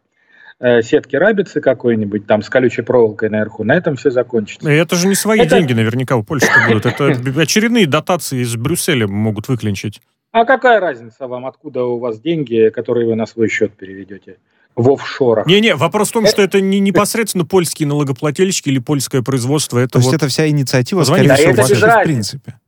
э, 0.59 0.81
сетки 0.81 1.15
рабицы 1.15 1.61
какой-нибудь, 1.61 2.25
там, 2.25 2.41
с 2.41 2.49
колючей 2.49 2.83
проволокой 2.83 3.29
наверху. 3.29 3.63
На 3.63 3.75
этом 3.75 3.95
все 3.95 4.11
закончится. 4.11 4.69
И 4.69 4.75
это 4.75 4.95
же 4.95 5.07
не 5.07 5.15
свои 5.15 5.41
это... 5.41 5.57
деньги 5.57 5.73
наверняка 5.73 6.15
у 6.15 6.23
Польши 6.23 6.47
будут. 6.67 6.85
Это 6.85 7.07
очередные 7.39 7.87
дотации 7.87 8.39
из 8.39 8.55
Брюсселя 8.55 9.07
могут 9.07 9.47
выклинчить. 9.47 10.01
А 10.31 10.45
какая 10.45 10.79
разница 10.79 11.27
вам, 11.27 11.45
откуда 11.45 11.83
у 11.83 11.99
вас 11.99 12.19
деньги, 12.19 12.69
которые 12.69 13.07
вы 13.07 13.15
на 13.15 13.25
свой 13.25 13.49
счет 13.49 13.73
переведете? 13.73 14.37
В 14.77 14.91
офшорах. 14.91 15.47
Не-не, 15.47 15.75
вопрос 15.75 16.09
в 16.09 16.13
том, 16.13 16.27
что 16.27 16.41
это 16.43 16.61
не 16.61 16.79
непосредственно 16.79 17.45
польские 17.45 17.87
налогоплательщики 17.87 18.69
или 18.69 18.77
польское 18.79 19.23
производство. 19.23 19.79
Это 19.79 19.93
То 19.93 19.99
вот... 19.99 20.05
есть 20.05 20.15
это 20.15 20.27
вся 20.27 20.47
инициатива, 20.47 21.03
скорее 21.03 21.33
всего, 21.33 21.51
это 21.51 21.99
в 21.99 22.03
принципе. 22.03 22.59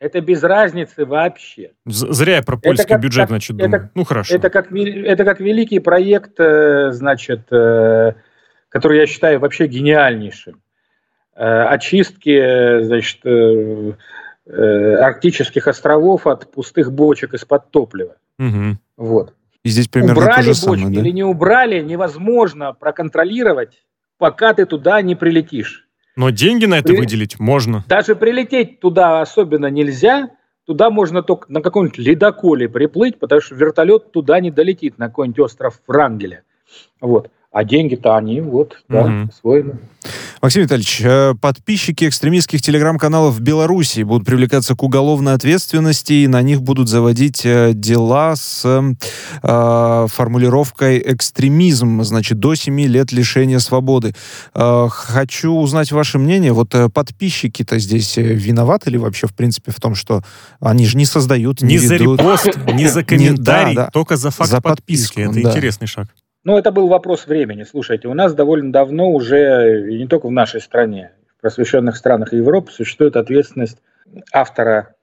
Это 0.00 0.20
без 0.20 0.42
разницы 0.42 1.04
вообще. 1.04 1.72
Зря 1.84 2.36
я 2.36 2.42
про 2.42 2.56
польский 2.56 2.86
как, 2.86 3.00
бюджет, 3.00 3.22
как, 3.22 3.28
значит, 3.30 3.56
думаю. 3.56 3.82
Это, 3.82 3.90
ну, 3.94 4.04
хорошо. 4.04 4.34
Это 4.34 4.48
как, 4.48 4.72
это 4.72 5.24
как 5.24 5.40
великий 5.40 5.80
проект, 5.80 6.38
э, 6.38 6.92
значит, 6.92 7.52
э, 7.52 8.12
который 8.68 8.98
я 8.98 9.06
считаю 9.06 9.40
вообще 9.40 9.66
гениальнейшим. 9.66 10.62
Э, 11.34 11.64
очистки, 11.64 12.82
значит, 12.84 13.20
арктических 14.46 15.66
островов 15.66 16.26
от 16.28 16.50
пустых 16.50 16.92
бочек 16.92 17.34
из-под 17.34 17.70
топлива. 17.70 18.16
Угу. 18.38 18.78
Вот. 18.96 19.34
И 19.64 19.70
здесь 19.70 19.88
примерно 19.88 20.14
убрали 20.14 20.36
то 20.36 20.42
же 20.42 20.48
бочки 20.48 20.64
самое, 20.64 20.94
да? 20.94 21.00
или 21.00 21.10
не 21.10 21.24
убрали, 21.24 21.80
невозможно 21.80 22.72
проконтролировать, 22.72 23.82
пока 24.18 24.54
ты 24.54 24.66
туда 24.66 25.02
не 25.02 25.14
прилетишь. 25.14 25.88
Но 26.16 26.30
деньги 26.30 26.66
на 26.66 26.78
это 26.78 26.88
При... 26.88 26.96
выделить 26.98 27.38
можно. 27.38 27.84
Даже 27.88 28.16
прилететь 28.16 28.80
туда 28.80 29.20
особенно 29.20 29.66
нельзя. 29.66 30.30
Туда 30.66 30.90
можно 30.90 31.22
только 31.22 31.50
на 31.50 31.62
каком-нибудь 31.62 31.98
ледоколе 31.98 32.68
приплыть, 32.68 33.18
потому 33.18 33.40
что 33.40 33.54
вертолет 33.54 34.12
туда 34.12 34.40
не 34.40 34.50
долетит, 34.50 34.98
на 34.98 35.06
какой-нибудь 35.06 35.38
остров 35.38 35.80
Врангеля. 35.86 36.42
Вот. 37.00 37.30
А 37.50 37.64
деньги-то 37.64 38.16
они 38.16 38.40
вот, 38.40 38.82
да, 38.88 39.02
угу. 39.02 39.28
освоены. 39.28 39.78
Максим 40.40 40.62
Витальевич, 40.62 41.00
э, 41.02 41.34
подписчики 41.40 42.08
экстремистских 42.08 42.62
телеграм-каналов 42.62 43.34
в 43.34 43.40
Беларуси 43.40 44.02
будут 44.02 44.24
привлекаться 44.24 44.76
к 44.76 44.82
уголовной 44.82 45.34
ответственности, 45.34 46.12
и 46.12 46.26
на 46.28 46.42
них 46.42 46.62
будут 46.62 46.88
заводить 46.88 47.44
э, 47.44 47.72
дела 47.74 48.36
с 48.36 48.64
э, 49.42 50.06
формулировкой 50.08 51.02
экстремизм, 51.04 52.02
значит, 52.02 52.38
до 52.38 52.54
7 52.54 52.80
лет 52.82 53.10
лишения 53.10 53.58
свободы. 53.58 54.14
Э, 54.54 54.86
хочу 54.90 55.52
узнать 55.52 55.90
ваше 55.90 56.18
мнение. 56.18 56.52
Вот 56.52 56.72
э, 56.74 56.88
подписчики-то 56.88 57.78
здесь 57.80 58.16
виноваты 58.16 58.90
ли 58.90 58.98
вообще, 58.98 59.26
в 59.26 59.34
принципе, 59.34 59.72
в 59.72 59.80
том, 59.80 59.96
что 59.96 60.22
они 60.60 60.86
же 60.86 60.96
не 60.96 61.04
создают, 61.04 61.62
не, 61.62 61.74
не 61.74 61.78
за 61.78 61.96
ведут... 61.96 62.20
репост, 62.20 62.56
не 62.74 62.86
за 62.86 63.02
комментарий, 63.02 63.74
да, 63.74 63.86
да. 63.86 63.90
только 63.90 64.16
за 64.16 64.30
факт 64.30 64.50
за 64.50 64.60
подписки. 64.60 65.20
Это 65.20 65.32
да. 65.32 65.50
интересный 65.50 65.88
шаг. 65.88 66.08
Ну, 66.48 66.56
это 66.56 66.72
был 66.72 66.88
вопрос 66.88 67.26
времени. 67.26 67.64
Слушайте, 67.64 68.08
у 68.08 68.14
нас 68.14 68.32
довольно 68.32 68.72
давно 68.72 69.10
уже, 69.10 69.92
и 69.92 69.98
не 69.98 70.06
только 70.06 70.28
в 70.28 70.32
нашей 70.32 70.62
стране, 70.62 71.12
в 71.36 71.42
просвещенных 71.42 71.94
странах 71.94 72.32
Европы 72.32 72.72
существует 72.72 73.16
ответственность 73.16 73.76
автора 74.32 74.94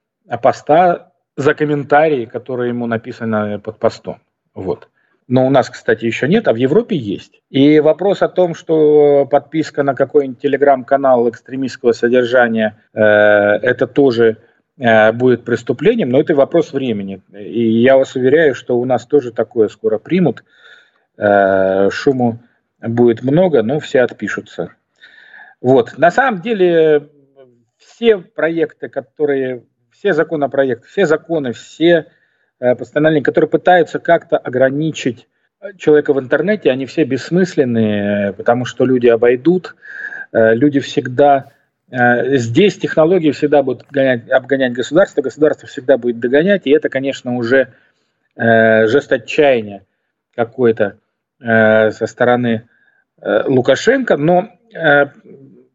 поста 0.42 1.12
за 1.36 1.54
комментарии, 1.54 2.24
которые 2.24 2.70
ему 2.70 2.88
написаны 2.88 3.60
под 3.60 3.78
постом. 3.78 4.18
Вот. 4.56 4.88
Но 5.28 5.46
у 5.46 5.50
нас, 5.50 5.70
кстати, 5.70 6.04
еще 6.04 6.26
нет, 6.26 6.48
а 6.48 6.52
в 6.52 6.56
Европе 6.56 6.96
есть. 6.96 7.40
И 7.48 7.78
вопрос 7.78 8.22
о 8.22 8.28
том, 8.28 8.56
что 8.56 9.24
подписка 9.30 9.84
на 9.84 9.94
какой-нибудь 9.94 10.40
телеграм-канал 10.40 11.30
экстремистского 11.30 11.92
содержания 11.92 12.76
э, 12.92 13.00
это 13.00 13.86
тоже 13.86 14.38
э, 14.80 15.12
будет 15.12 15.44
преступлением, 15.44 16.08
но 16.08 16.18
это 16.18 16.34
вопрос 16.34 16.72
времени. 16.72 17.22
И 17.32 17.82
я 17.82 17.96
вас 17.96 18.16
уверяю, 18.16 18.56
что 18.56 18.76
у 18.76 18.84
нас 18.84 19.06
тоже 19.06 19.30
такое 19.30 19.68
скоро 19.68 19.98
примут. 19.98 20.42
Э, 21.18 21.88
шуму 21.90 22.40
будет 22.80 23.22
много, 23.22 23.62
но 23.62 23.80
все 23.80 24.02
отпишутся. 24.02 24.72
Вот. 25.62 25.96
На 25.96 26.10
самом 26.10 26.42
деле 26.42 27.08
все 27.78 28.18
проекты, 28.18 28.88
которые, 28.88 29.64
все 29.90 30.12
законопроекты, 30.12 30.86
все 30.86 31.06
законы, 31.06 31.52
все 31.52 32.06
э, 32.60 32.74
постановления, 32.74 33.24
которые 33.24 33.48
пытаются 33.48 33.98
как-то 33.98 34.36
ограничить 34.36 35.26
человека 35.78 36.12
в 36.12 36.20
интернете, 36.20 36.70
они 36.70 36.84
все 36.84 37.04
бессмысленные, 37.04 38.34
потому 38.34 38.66
что 38.66 38.84
люди 38.84 39.06
обойдут, 39.06 39.74
э, 40.32 40.54
люди 40.54 40.80
всегда... 40.80 41.52
Здесь 41.88 42.76
технологии 42.78 43.30
всегда 43.30 43.62
будут 43.62 43.86
гонять, 43.88 44.28
обгонять 44.28 44.72
государство, 44.72 45.22
государство 45.22 45.68
всегда 45.68 45.96
будет 45.96 46.18
догонять, 46.18 46.66
и 46.66 46.70
это, 46.70 46.88
конечно, 46.88 47.36
уже 47.36 47.74
жест 48.34 49.12
отчаяния 49.12 49.84
какой-то. 50.34 50.98
Э, 51.38 51.90
со 51.90 52.06
стороны 52.06 52.66
э, 53.20 53.42
Лукашенко, 53.46 54.16
но, 54.16 54.48
э, 54.74 55.06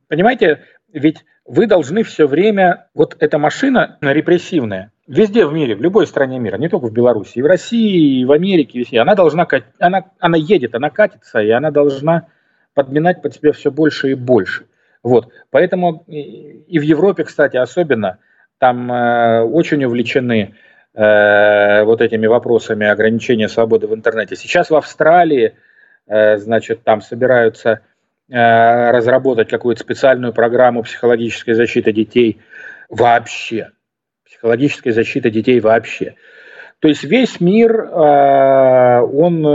понимаете, 0.08 0.64
ведь 0.92 1.24
вы 1.46 1.68
должны 1.68 2.02
все 2.02 2.26
время, 2.26 2.88
вот 2.96 3.16
эта 3.20 3.38
машина 3.38 4.00
репрессивная, 4.02 4.92
везде 5.06 5.46
в 5.46 5.54
мире, 5.54 5.76
в 5.76 5.82
любой 5.82 6.08
стране 6.08 6.40
мира, 6.40 6.58
не 6.58 6.68
только 6.68 6.88
в 6.88 6.94
Беларуси, 6.94 7.38
и 7.38 7.42
в 7.44 7.46
России, 7.46 8.22
и 8.22 8.26
в 8.26 8.32
Америке, 8.32 8.80
везде, 8.80 9.02
она 9.02 9.14
должна, 9.14 9.48
она, 9.78 10.06
она 10.18 10.38
едет, 10.38 10.74
она 10.74 10.90
катится, 10.90 11.40
и 11.42 11.52
она 11.52 11.70
должна 11.70 12.26
подминать 12.74 13.22
под 13.22 13.36
себя 13.36 13.52
все 13.52 13.70
больше 13.70 14.12
и 14.12 14.16
больше. 14.16 14.66
Вот. 15.04 15.32
Поэтому 15.52 16.04
и 16.08 16.80
в 16.80 16.82
Европе, 16.82 17.24
кстати, 17.24 17.58
особенно, 17.58 18.18
там 18.58 18.92
э, 18.92 19.42
очень 19.42 19.84
увлечены 19.84 20.56
Э, 20.56 20.56
вот 20.94 22.02
этими 22.02 22.28
вопросами 22.28 22.86
ограничения 22.86 23.48
свободы 23.48 23.88
в 23.88 23.96
интернете. 23.96 24.36
Сейчас 24.36 24.70
в 24.70 24.76
Австралии, 24.76 25.54
э, 26.08 26.38
значит, 26.38 26.84
там 26.84 27.02
собираются 27.02 27.80
э, 28.30 28.92
разработать 28.92 29.50
какую-то 29.50 29.82
специальную 29.82 30.34
программу 30.34 30.84
психологической 30.84 31.54
защиты 31.54 31.94
детей 31.94 32.42
вообще. 32.90 33.70
Психологической 34.26 34.92
защиты 34.92 35.30
детей 35.30 35.62
вообще. 35.62 36.16
То 36.80 36.88
есть 36.88 37.04
весь 37.04 37.40
мир, 37.40 37.80
он 37.94 39.46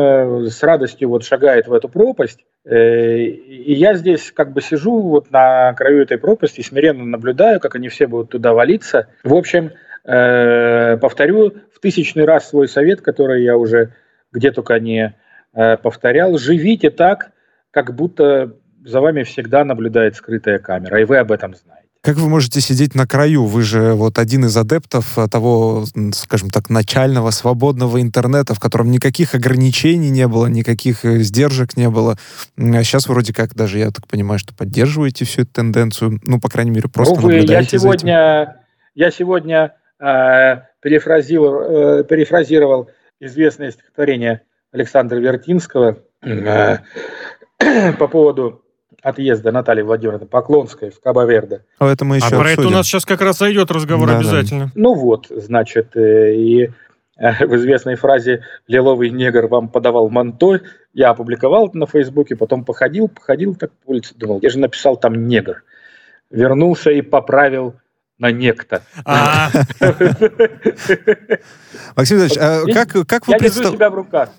с 0.49 0.63
радостью 0.63 1.09
вот 1.09 1.25
шагает 1.25 1.67
в 1.67 1.73
эту 1.73 1.89
пропасть, 1.89 2.45
и 2.65 3.75
я 3.75 3.95
здесь 3.95 4.31
как 4.31 4.53
бы 4.53 4.61
сижу 4.61 5.01
вот 5.01 5.33
на 5.33 5.73
краю 5.73 6.03
этой 6.03 6.19
пропасти, 6.19 6.61
смиренно 6.61 7.05
наблюдаю, 7.05 7.59
как 7.59 7.75
они 7.75 7.89
все 7.89 8.07
будут 8.07 8.31
туда 8.31 8.53
валиться. 8.55 9.09
В 9.25 9.35
общем, 9.35 9.73
Э, 9.73 9.85
повторю 10.07 11.55
в 11.75 11.81
тысячный 11.81 12.25
раз 12.25 12.49
свой 12.49 12.69
совет, 12.69 13.01
который 13.01 13.43
я 13.43 13.57
уже 13.57 13.93
где 14.37 14.53
только 14.53 14.79
не 14.79 15.15
э, 15.55 15.77
повторял. 15.79 16.39
Живите 16.39 16.91
так, 16.91 17.33
как 17.71 17.95
будто 17.95 18.55
за 18.85 19.01
вами 19.01 19.23
всегда 19.23 19.65
наблюдает 19.65 20.15
скрытая 20.15 20.59
камера, 20.59 21.01
и 21.01 21.05
вы 21.05 21.17
об 21.17 21.33
этом 21.33 21.55
знаете. 21.55 21.87
Как 22.03 22.17
вы 22.17 22.29
можете 22.29 22.61
сидеть 22.61 22.95
на 22.95 23.05
краю? 23.05 23.47
Вы 23.47 23.63
же 23.63 23.95
вот 23.95 24.21
один 24.21 24.45
из 24.45 24.57
адептов 24.57 25.19
того, 25.29 25.87
скажем 26.13 26.51
так, 26.51 26.71
начального 26.71 27.31
свободного 27.31 28.01
интернета, 28.01 28.55
в 28.55 28.61
котором 28.61 28.93
никаких 28.93 29.35
ограничений 29.35 30.11
не 30.11 30.29
было, 30.29 30.47
никаких 30.47 31.05
э, 31.05 31.19
сдержек 31.21 31.77
не 31.77 31.91
было. 31.91 32.17
А 32.57 32.85
сейчас 32.85 33.09
вроде 33.09 33.33
как 33.33 33.55
даже, 33.55 33.79
я 33.79 33.91
так 33.91 34.07
понимаю, 34.07 34.39
что 34.39 34.55
поддерживаете 34.55 35.25
всю 35.25 35.43
эту 35.43 35.53
тенденцию. 35.55 36.21
Ну, 36.23 36.39
по 36.39 36.49
крайней 36.49 36.71
мере, 36.71 36.89
просто 36.89 37.15
Увы, 37.15 37.33
наблюдаете 37.33 37.77
я 37.77 37.81
сегодня, 37.81 38.57
я 38.95 39.11
сегодня 39.11 39.73
Э, 39.73 39.86
перефразировал, 39.99 42.01
э, 42.01 42.05
перефразировал 42.05 42.91
известное 43.21 43.71
стихотворение 43.71 44.43
Александра 44.73 45.17
Вертинского 45.17 45.99
э, 46.23 46.79
по 47.99 48.09
поводу 48.09 48.63
отъезда 49.03 49.53
Натальи 49.53 49.83
Владимировны 49.83 50.27
Поклонской 50.27 50.91
в 50.91 51.01
Кабаверде. 51.01 51.65
А 51.79 51.91
это 51.91 52.05
мы 52.05 52.17
еще 52.17 52.37
А 52.37 52.39
про 52.39 52.51
это 52.51 52.67
у 52.67 52.71
нас 52.71 52.87
сейчас 52.87 53.05
как 53.05 53.21
раз 53.21 53.39
зайдет 53.39 53.71
разговор 53.71 54.09
да, 54.09 54.19
обязательно. 54.19 54.67
Да. 54.67 54.73
Ну 54.75 54.95
вот, 54.95 55.27
значит, 55.31 55.97
и 55.97 56.71
в 57.17 57.57
известной 57.57 57.95
фразе 57.95 58.45
«Лиловый 58.67 59.11
негр 59.11 59.47
вам 59.47 59.69
подавал 59.69 60.11
манто», 60.11 60.61
я 60.93 61.11
опубликовал 61.11 61.69
это 61.69 61.79
на 61.79 61.87
Фейсбуке, 61.87 62.37
потом 62.37 62.65
походил, 62.65 63.09
походил 63.09 63.55
так 63.55 63.71
по 63.73 63.91
улице, 63.91 64.15
думал, 64.17 64.41
я 64.43 64.51
же 64.51 64.59
написал 64.59 64.97
там 64.97 65.27
«негр». 65.27 65.63
Вернулся 66.31 66.91
и 66.91 67.03
поправил 67.03 67.77
на 68.19 68.33
некто. 68.33 68.83
А. 69.05 69.51
Максим 71.97 72.19
Ильич, 72.19 72.33
а 72.39 72.65
как, 72.73 72.93
как, 73.07 73.29
вы 73.29 73.37
представ... 73.37 73.75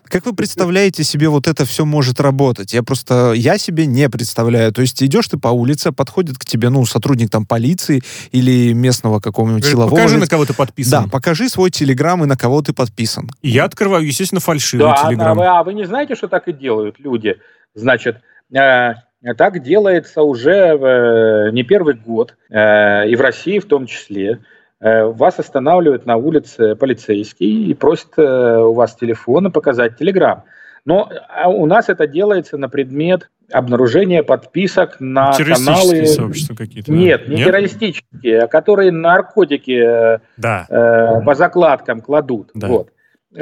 как 0.04 0.26
вы 0.26 0.34
представляете 0.34 1.04
себе 1.04 1.30
вот 1.30 1.48
это 1.48 1.63
все 1.66 1.86
может 1.86 2.20
работать? 2.20 2.74
Я 2.74 2.82
просто, 2.82 3.34
я 3.34 3.60
себе 3.60 3.86
не 3.86 4.10
представляю. 4.10 4.72
То 4.72 4.82
есть 4.82 5.04
идешь 5.04 5.28
ты 5.28 5.38
по 5.38 5.50
улице, 5.50 5.92
подходит 5.92 6.40
к 6.40 6.46
тебе, 6.46 6.70
ну, 6.70 6.86
сотрудник 6.86 7.30
там 7.30 7.46
полиции 7.46 8.02
или 8.32 8.74
местного 8.74 9.20
какого-нибудь 9.20 9.66
силового... 9.66 9.92
Покажи, 9.92 10.18
на 10.18 10.28
кого 10.28 10.46
ты 10.46 10.54
подписан. 10.54 11.04
Да, 11.04 11.10
покажи 11.10 11.48
свой 11.48 11.70
телеграм 11.70 12.24
и 12.24 12.28
на 12.28 12.36
кого 12.36 12.63
ты 12.63 12.74
подписан. 12.74 13.30
И 13.44 13.50
я 13.50 13.66
открываю, 13.66 14.06
естественно, 14.06 14.42
фальшивый 14.42 14.88
да, 14.88 15.04
телеграм. 15.04 15.40
А, 15.40 15.60
а 15.60 15.63
вы 15.63 15.76
не 15.76 15.86
знаете, 15.86 16.16
что 16.16 16.28
так 16.28 16.48
и 16.48 16.54
делают 16.54 17.00
люди? 17.00 17.38
Значит, 17.76 18.22
э, 18.52 18.94
так 19.38 19.62
делается 19.63 20.21
уже 20.21 20.51
э, 20.51 21.51
не 21.51 21.63
первый 21.63 21.95
год, 21.95 22.36
э, 22.49 23.10
и 23.10 23.15
в 23.15 23.21
России 23.21 23.60
в 23.60 23.65
том 23.65 23.86
числе. 23.86 24.39
Э, 24.80 25.06
вас 25.06 25.39
останавливают 25.39 26.06
на 26.06 26.17
улице 26.17 26.75
полицейский 26.75 27.71
и 27.71 27.73
просят 27.73 28.17
у 28.17 28.73
вас 28.73 28.95
телефона 28.95 29.49
показать 29.49 29.97
телеграм. 29.97 30.43
Но 30.86 31.10
а 31.27 31.49
у 31.49 31.65
нас 31.65 31.89
это 31.89 32.08
делается 32.08 32.58
на 32.58 32.69
предмет 32.69 33.30
обнаружения 33.51 34.23
подписок 34.23 34.97
на 34.99 35.34
каналы... 35.34 36.06
сообщества 36.06 36.56
какие-то? 36.56 36.91
Нет, 36.91 37.27
не 37.27 37.38
Нет? 37.38 37.45
террористические, 37.47 38.41
а 38.41 38.47
которые 38.47 38.91
наркотики 38.91 40.19
да. 40.38 40.65
э, 40.69 41.21
по 41.25 41.36
закладкам 41.36 42.01
кладут. 42.01 42.51
Да. 42.53 42.67
Вот. 42.67 42.89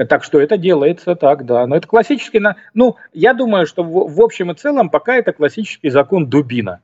Так 0.10 0.24
что 0.24 0.40
это 0.40 0.58
делается 0.58 1.16
так, 1.16 1.46
да. 1.46 1.66
Но 1.68 1.76
это 1.76 1.88
классический... 1.88 2.42
Ну, 2.74 2.96
я 3.14 3.34
думаю, 3.34 3.66
что 3.66 3.84
в, 3.84 4.14
в 4.14 4.22
общем 4.22 4.52
и 4.52 4.56
целом 4.56 4.90
пока 4.90 5.16
это 5.16 5.34
классический 5.34 5.90
закон 5.90 6.28
Дубина. 6.28 6.82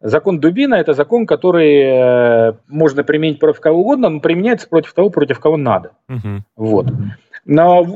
Закон 0.00 0.38
Дубина– 0.38 0.74
это 0.76 0.92
закон, 0.92 1.26
который 1.26 1.80
э, 1.80 2.52
можно 2.68 3.04
применить 3.04 3.38
против 3.38 3.60
кого 3.60 3.80
угодно, 3.80 4.10
но 4.10 4.20
применяется 4.20 4.68
против 4.68 4.92
того, 4.92 5.08
против 5.08 5.40
кого 5.40 5.56
надо. 5.56 5.92
Угу. 6.08 6.42
Вот. 6.56 6.86
Но 7.46 7.86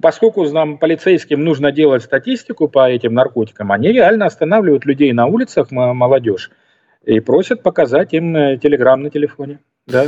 поскольку 0.00 0.44
нам, 0.48 0.78
полицейским, 0.78 1.42
нужно 1.44 1.72
делать 1.72 2.02
статистику 2.02 2.68
по 2.68 2.90
этим 2.90 3.14
наркотикам, 3.14 3.70
они 3.70 3.88
реально 3.88 4.26
останавливают 4.26 4.86
людей 4.86 5.12
на 5.12 5.26
улицах, 5.26 5.70
молодежь, 5.70 6.50
и 7.04 7.20
просят 7.20 7.62
показать 7.62 8.12
им 8.12 8.36
э, 8.36 8.58
телеграм 8.58 9.02
на 9.02 9.10
телефоне. 9.10 9.58
Да. 9.86 10.06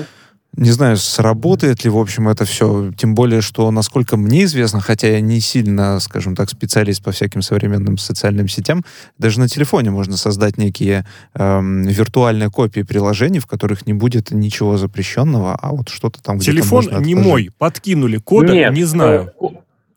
Не 0.57 0.71
знаю, 0.71 0.97
сработает 0.97 1.85
ли, 1.85 1.91
в 1.91 1.99
общем, 1.99 2.29
это 2.29 2.45
все. 2.45 2.93
Тем 2.97 3.15
более, 3.17 3.41
что, 3.41 3.69
насколько 3.73 4.17
мне 4.17 4.45
известно, 4.45 4.81
хотя 4.81 5.09
я 5.09 5.21
не 5.21 5.41
сильно, 5.41 5.99
скажем 5.99 6.37
так, 6.37 6.49
специалист 6.49 7.03
по 7.03 7.11
всяким 7.11 7.43
современным 7.43 7.99
социальным 7.99 8.47
сетям, 8.47 8.85
даже 9.19 9.41
на 9.41 9.49
телефоне 9.49 9.91
можно 9.91 10.17
создать 10.17 10.57
некие 10.57 11.07
эм, 11.35 11.83
виртуальные 11.83 12.51
копии 12.51 12.83
приложений, 12.83 13.41
в 13.41 13.47
которых 13.47 13.85
не 13.87 13.95
будет 13.95 14.31
ничего 14.31 14.77
запрещенного, 14.77 15.57
а 15.61 15.73
вот 15.73 15.89
что-то 15.89 16.23
там 16.23 16.39
Телефон 16.39 17.03
не 17.03 17.17
мой. 17.17 17.51
Подкинули 17.59 18.19
кода, 18.19 18.53
нет, 18.53 18.73
не 18.73 18.85
знаю. 18.85 19.33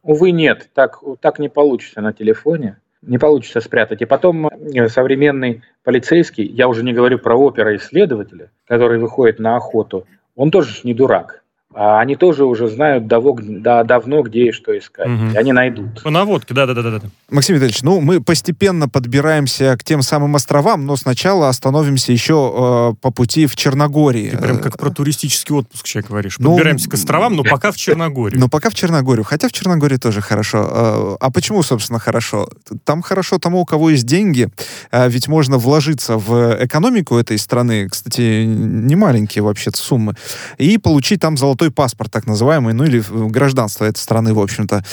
Увы, 0.02 0.32
нет. 0.32 0.70
Так, 0.74 1.00
так 1.20 1.38
не 1.38 1.50
получится 1.50 2.02
на 2.02 2.14
телефоне. 2.14 2.78
не 3.02 3.18
получится 3.18 3.62
спрятать. 3.62 4.02
И 4.02 4.06
потом 4.06 4.48
э, 4.48 4.90
современный 4.90 5.62
полицейский, 5.84 6.46
я 6.46 6.68
уже 6.68 6.84
не 6.84 6.94
говорю 6.94 7.20
про 7.20 7.36
опера-исследователя, 7.36 8.50
который 8.68 9.00
выходит 9.00 9.40
на 9.40 9.56
охоту, 9.56 10.06
он 10.38 10.52
тоже 10.52 10.80
не 10.84 10.94
дурак. 10.94 11.44
А 11.80 12.00
они 12.00 12.16
тоже 12.16 12.44
уже 12.44 12.70
знают 12.70 13.06
давно, 13.06 13.36
да, 13.38 13.84
давно 13.84 14.24
где 14.24 14.48
и 14.48 14.52
что 14.52 14.76
искать. 14.76 15.06
Угу. 15.06 15.34
И 15.36 15.38
они 15.38 15.54
найдут. 15.54 16.02
По 16.02 16.10
наводке, 16.10 16.56
да-да-да. 16.56 17.02
Максим 17.30 17.56
Витальевич, 17.56 17.84
ну 17.84 18.02
мы 18.02 18.20
постепенно 18.20 18.90
подбираемся 18.90 19.78
к 19.78 19.84
тем 19.84 20.02
самым 20.02 20.36
островам, 20.36 20.88
но 20.88 20.96
сначала 20.96 21.50
остановимся 21.50 22.12
еще 22.12 22.94
э, 22.94 23.00
по 23.00 23.12
пути 23.12 23.46
в 23.46 23.56
Черногории. 23.56 24.32
Ты 24.32 24.38
прям 24.40 24.58
как 24.58 24.80
про 24.80 24.90
туристический 24.90 25.54
отпуск 25.54 25.86
сейчас 25.86 26.06
говоришь. 26.06 26.38
Ну, 26.40 26.54
подбираемся 26.54 26.90
к 26.90 26.96
островам, 26.96 27.36
но 27.36 27.44
пока 27.44 27.72
в 27.72 27.78
Черногорию. 27.78 28.40
Но 28.40 28.48
пока 28.48 28.72
в 28.72 28.74
Черногорию. 28.74 29.24
Хотя 29.24 29.48
в 29.48 29.52
Черногории 29.52 29.98
тоже 29.98 30.22
хорошо. 30.22 30.68
Э, 30.72 31.18
а 31.20 31.30
почему, 31.30 31.62
собственно, 31.62 32.00
хорошо? 32.00 32.50
Там 32.86 33.04
хорошо 33.04 33.38
тому, 33.38 33.62
у 33.62 33.66
кого 33.66 33.92
есть 33.92 34.08
деньги. 34.08 34.50
Э, 34.92 35.08
ведь 35.10 35.28
можно 35.28 35.60
вложиться 35.60 36.18
в 36.18 36.58
экономику 36.60 37.18
этой 37.18 37.38
страны, 37.38 37.88
кстати, 37.88 38.46
не 38.46 38.96
маленькие 38.96 39.44
вообще-то 39.44 39.78
суммы, 39.78 40.16
и 40.58 40.80
получить 40.80 41.22
там 41.22 41.38
золотой 41.38 41.67
золотой 41.68 41.72
паспорт, 41.72 42.12
так 42.12 42.28
называемый, 42.28 42.74
ну 42.74 42.86
или 42.86 43.02
гражданство 43.30 43.86
этой 43.86 44.00
страны, 44.00 44.34
в 44.34 44.40
общем-то. 44.40 44.84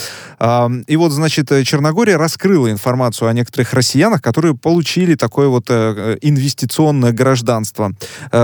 И 0.87 0.97
вот, 0.97 1.13
значит, 1.13 1.49
Черногория 1.65 2.17
раскрыла 2.17 2.71
информацию 2.71 3.29
о 3.29 3.33
некоторых 3.33 3.73
россиянах, 3.75 4.23
которые 4.23 4.55
получили 4.55 5.15
такое 5.15 5.49
вот 5.49 5.67
э, 5.69 6.19
инвестиционное 6.23 7.13
гражданство. 7.13 7.93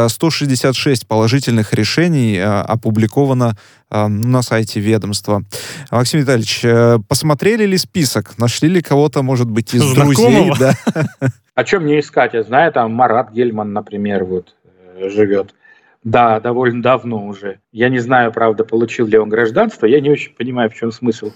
166 0.09 1.03
э, 1.03 1.07
положительных 1.07 1.75
решений 1.75 2.37
э, 2.37 2.45
опубликовано 2.45 3.57
на 3.91 4.43
сайте 4.43 4.79
ведомства. 4.79 5.43
Максим 5.91 6.21
Витальевич, 6.21 6.65
посмотрели 7.09 7.67
ли 7.67 7.77
список? 7.77 8.39
Нашли 8.39 8.69
ли 8.69 8.83
кого-то, 8.83 9.23
может 9.23 9.51
быть, 9.51 9.75
из 9.75 9.83
Знакомого? 9.83 10.55
друзей? 10.55 10.55
Да. 10.61 10.75
О 11.57 11.65
чем 11.65 11.83
мне 11.83 11.99
искать? 11.99 12.35
Я 12.35 12.45
знаю, 12.45 12.71
там 12.73 12.93
Марат 12.93 13.33
Гельман, 13.33 13.73
например, 13.73 14.25
вот 14.25 14.55
живет. 14.97 15.55
Да, 16.03 16.41
довольно 16.41 16.83
давно 16.83 17.27
уже. 17.27 17.61
Я 17.73 17.89
не 17.89 17.99
знаю, 17.99 18.33
правда, 18.33 18.65
получил 18.65 19.07
ли 19.07 19.19
он 19.19 19.29
гражданство. 19.29 19.87
Я 19.87 20.01
не 20.01 20.11
очень 20.11 20.35
понимаю, 20.35 20.71
в 20.71 20.75
чем 20.75 20.93
смысл 20.93 21.33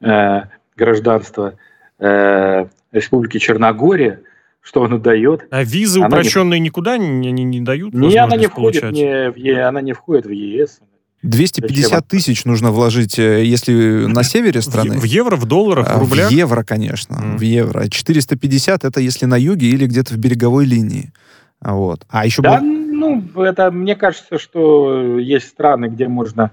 э, 0.00 0.42
гражданства 0.76 1.54
э, 1.98 2.66
Республики 2.92 3.38
Черногория, 3.38 4.20
что 4.60 4.84
оно 4.84 4.98
дает. 4.98 5.46
А 5.50 5.64
визы 5.64 5.98
она 5.98 6.08
упрощенные 6.08 6.60
не... 6.60 6.66
никуда 6.66 6.98
не, 6.98 7.32
не, 7.32 7.44
не 7.44 7.60
дают? 7.60 7.94
Не, 7.94 8.16
она 8.16 8.36
не 8.36 8.46
входит 8.46 8.84
не 8.92 9.30
в, 9.30 9.36
е, 9.36 9.62
она 9.62 9.80
не 9.80 9.92
входит 9.92 10.26
в 10.26 10.30
ЕС. 10.30 10.80
250 11.22 12.06
тысяч 12.06 12.44
нужно 12.44 12.70
вложить, 12.70 13.18
э, 13.18 13.44
если 13.44 14.06
на 14.06 14.22
севере 14.22 14.62
страны. 14.62 14.98
В, 14.98 15.00
в 15.00 15.04
евро, 15.04 15.34
в 15.36 15.46
долларах, 15.46 15.88
в 15.88 15.96
а, 15.96 15.98
рублях? 15.98 16.28
В 16.28 16.32
евро, 16.32 16.62
конечно, 16.62 17.14
mm. 17.14 17.38
в 17.38 17.40
евро. 17.40 17.88
450 17.88 18.84
это 18.84 19.00
если 19.00 19.26
на 19.26 19.36
юге 19.36 19.68
или 19.68 19.86
где-то 19.86 20.14
в 20.14 20.18
береговой 20.18 20.64
линии. 20.64 21.12
Вот. 21.60 22.04
А 22.08 22.24
еще... 22.24 22.42
Да, 22.42 22.62
ну, 23.08 23.42
это, 23.42 23.70
мне 23.70 23.96
кажется, 23.96 24.38
что 24.38 25.18
есть 25.18 25.48
страны, 25.48 25.86
где 25.86 26.08
можно 26.08 26.50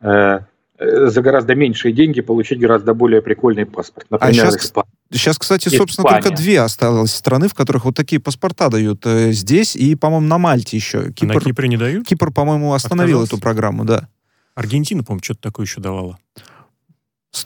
э, 0.00 0.40
э, 0.78 1.06
за 1.06 1.22
гораздо 1.22 1.54
меньшие 1.54 1.92
деньги 1.92 2.20
получить 2.20 2.58
гораздо 2.58 2.94
более 2.94 3.22
прикольный 3.22 3.66
паспорт. 3.66 4.06
Например, 4.10 4.30
а 4.30 4.34
сейчас, 4.34 4.56
Испания. 4.56 4.88
сейчас, 5.12 5.38
кстати, 5.38 5.68
собственно, 5.68 6.06
Испания. 6.06 6.22
только 6.22 6.36
две 6.36 6.60
осталось 6.60 7.14
страны, 7.14 7.48
в 7.48 7.54
которых 7.54 7.84
вот 7.84 7.96
такие 7.96 8.20
паспорта 8.20 8.68
дают. 8.68 9.06
Э, 9.06 9.32
здесь 9.32 9.76
и, 9.76 9.94
по-моему, 9.94 10.26
на 10.26 10.38
Мальте 10.38 10.76
еще. 10.76 11.12
Кипр, 11.12 11.32
а 11.32 11.34
на 11.34 11.40
Кипре 11.40 11.68
не 11.68 11.76
дают? 11.76 12.06
Кипр, 12.06 12.32
по-моему, 12.32 12.72
остановил 12.74 13.18
Отказался? 13.18 13.36
эту 13.36 13.42
программу, 13.42 13.84
да. 13.84 14.08
Аргентина, 14.54 15.02
по-моему, 15.04 15.22
что-то 15.22 15.42
такое 15.42 15.66
еще 15.66 15.80
давала. 15.80 16.18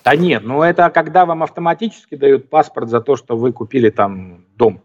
Да 0.04 0.14
нет, 0.14 0.44
ну 0.44 0.62
это 0.62 0.88
когда 0.90 1.26
вам 1.26 1.42
автоматически 1.42 2.14
дают 2.14 2.48
паспорт 2.48 2.88
за 2.88 3.00
то, 3.00 3.16
что 3.16 3.36
вы 3.36 3.52
купили 3.52 3.90
там 3.90 4.44
дом. 4.56 4.82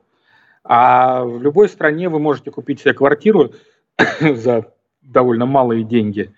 А 0.68 1.24
в 1.24 1.42
любой 1.42 1.70
стране 1.70 2.10
вы 2.10 2.20
можете 2.20 2.50
купить 2.50 2.82
себе 2.82 2.94
квартиру 2.94 3.54
за 4.20 4.66
довольно 5.04 5.46
малые 5.46 5.84
деньги 5.84 6.34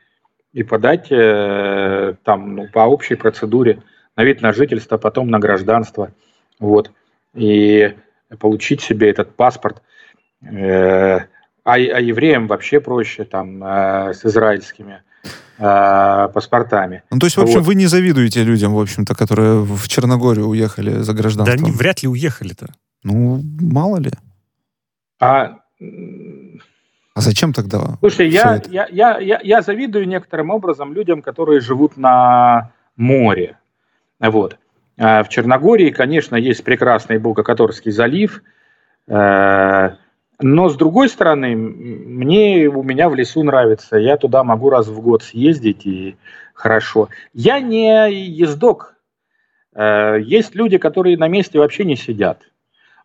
и 0.51 0.63
подать 0.63 1.07
э, 1.11 2.15
там 2.23 2.55
ну, 2.55 2.67
по 2.67 2.79
общей 2.79 3.15
процедуре 3.15 3.81
на 4.17 4.23
вид 4.23 4.41
на 4.41 4.51
жительство, 4.51 4.97
потом 4.97 5.29
на 5.29 5.39
гражданство. 5.39 6.11
Вот. 6.59 6.91
И 7.33 7.95
получить 8.39 8.81
себе 8.81 9.09
этот 9.09 9.33
паспорт. 9.35 9.81
Э, 10.41 11.19
а, 11.63 11.73
а 11.73 11.75
евреям 11.75 12.47
вообще 12.47 12.79
проще 12.81 13.23
там 13.23 13.63
э, 13.63 14.13
с 14.13 14.25
израильскими 14.25 15.03
э, 15.57 16.29
паспортами. 16.33 17.03
Ну, 17.11 17.19
то 17.19 17.27
есть, 17.27 17.37
в 17.37 17.41
общем, 17.41 17.59
вот. 17.59 17.65
вы 17.65 17.75
не 17.75 17.85
завидуете 17.85 18.43
людям, 18.43 18.73
в 18.73 18.79
общем-то, 18.79 19.15
которые 19.15 19.63
в 19.63 19.87
Черногорию 19.87 20.47
уехали 20.47 21.01
за 21.01 21.13
гражданством? 21.13 21.57
Да 21.57 21.65
они 21.65 21.71
вряд 21.71 22.03
ли 22.03 22.09
уехали-то. 22.09 22.67
Ну, 23.07 23.41
мало 23.61 23.97
ли. 23.97 24.11
А, 25.21 25.59
а 27.15 27.21
зачем 27.21 27.53
тогда? 27.53 27.97
Слушай, 27.99 28.29
я, 28.29 28.61
я, 28.69 28.87
я, 28.91 29.17
я, 29.19 29.39
я 29.41 29.61
завидую 29.61 30.07
некоторым 30.09 30.49
образом 30.49 30.93
людям, 30.93 31.21
которые 31.21 31.61
живут 31.61 31.95
на 31.95 32.71
море. 32.97 33.57
Вот. 34.19 34.57
А 34.99 35.23
в 35.23 35.29
Черногории, 35.29 35.91
конечно, 35.91 36.35
есть 36.35 36.65
прекрасный 36.65 37.17
Булгакоторский 37.17 37.91
залив, 37.91 38.43
э, 39.07 39.89
но 40.39 40.69
с 40.69 40.75
другой 40.75 41.07
стороны, 41.07 41.55
мне 41.55 42.67
у 42.67 42.83
меня 42.83 43.07
в 43.07 43.15
лесу 43.15 43.41
нравится, 43.43 43.95
я 43.95 44.17
туда 44.17 44.43
могу 44.43 44.69
раз 44.69 44.87
в 44.87 44.99
год 44.99 45.23
съездить 45.23 45.85
и 45.85 46.17
хорошо. 46.53 47.07
Я 47.33 47.61
не 47.61 48.11
ездок. 48.11 48.95
Э, 49.73 50.17
есть 50.19 50.55
люди, 50.55 50.77
которые 50.77 51.17
на 51.17 51.29
месте 51.29 51.57
вообще 51.57 51.85
не 51.85 51.95
сидят. 51.95 52.41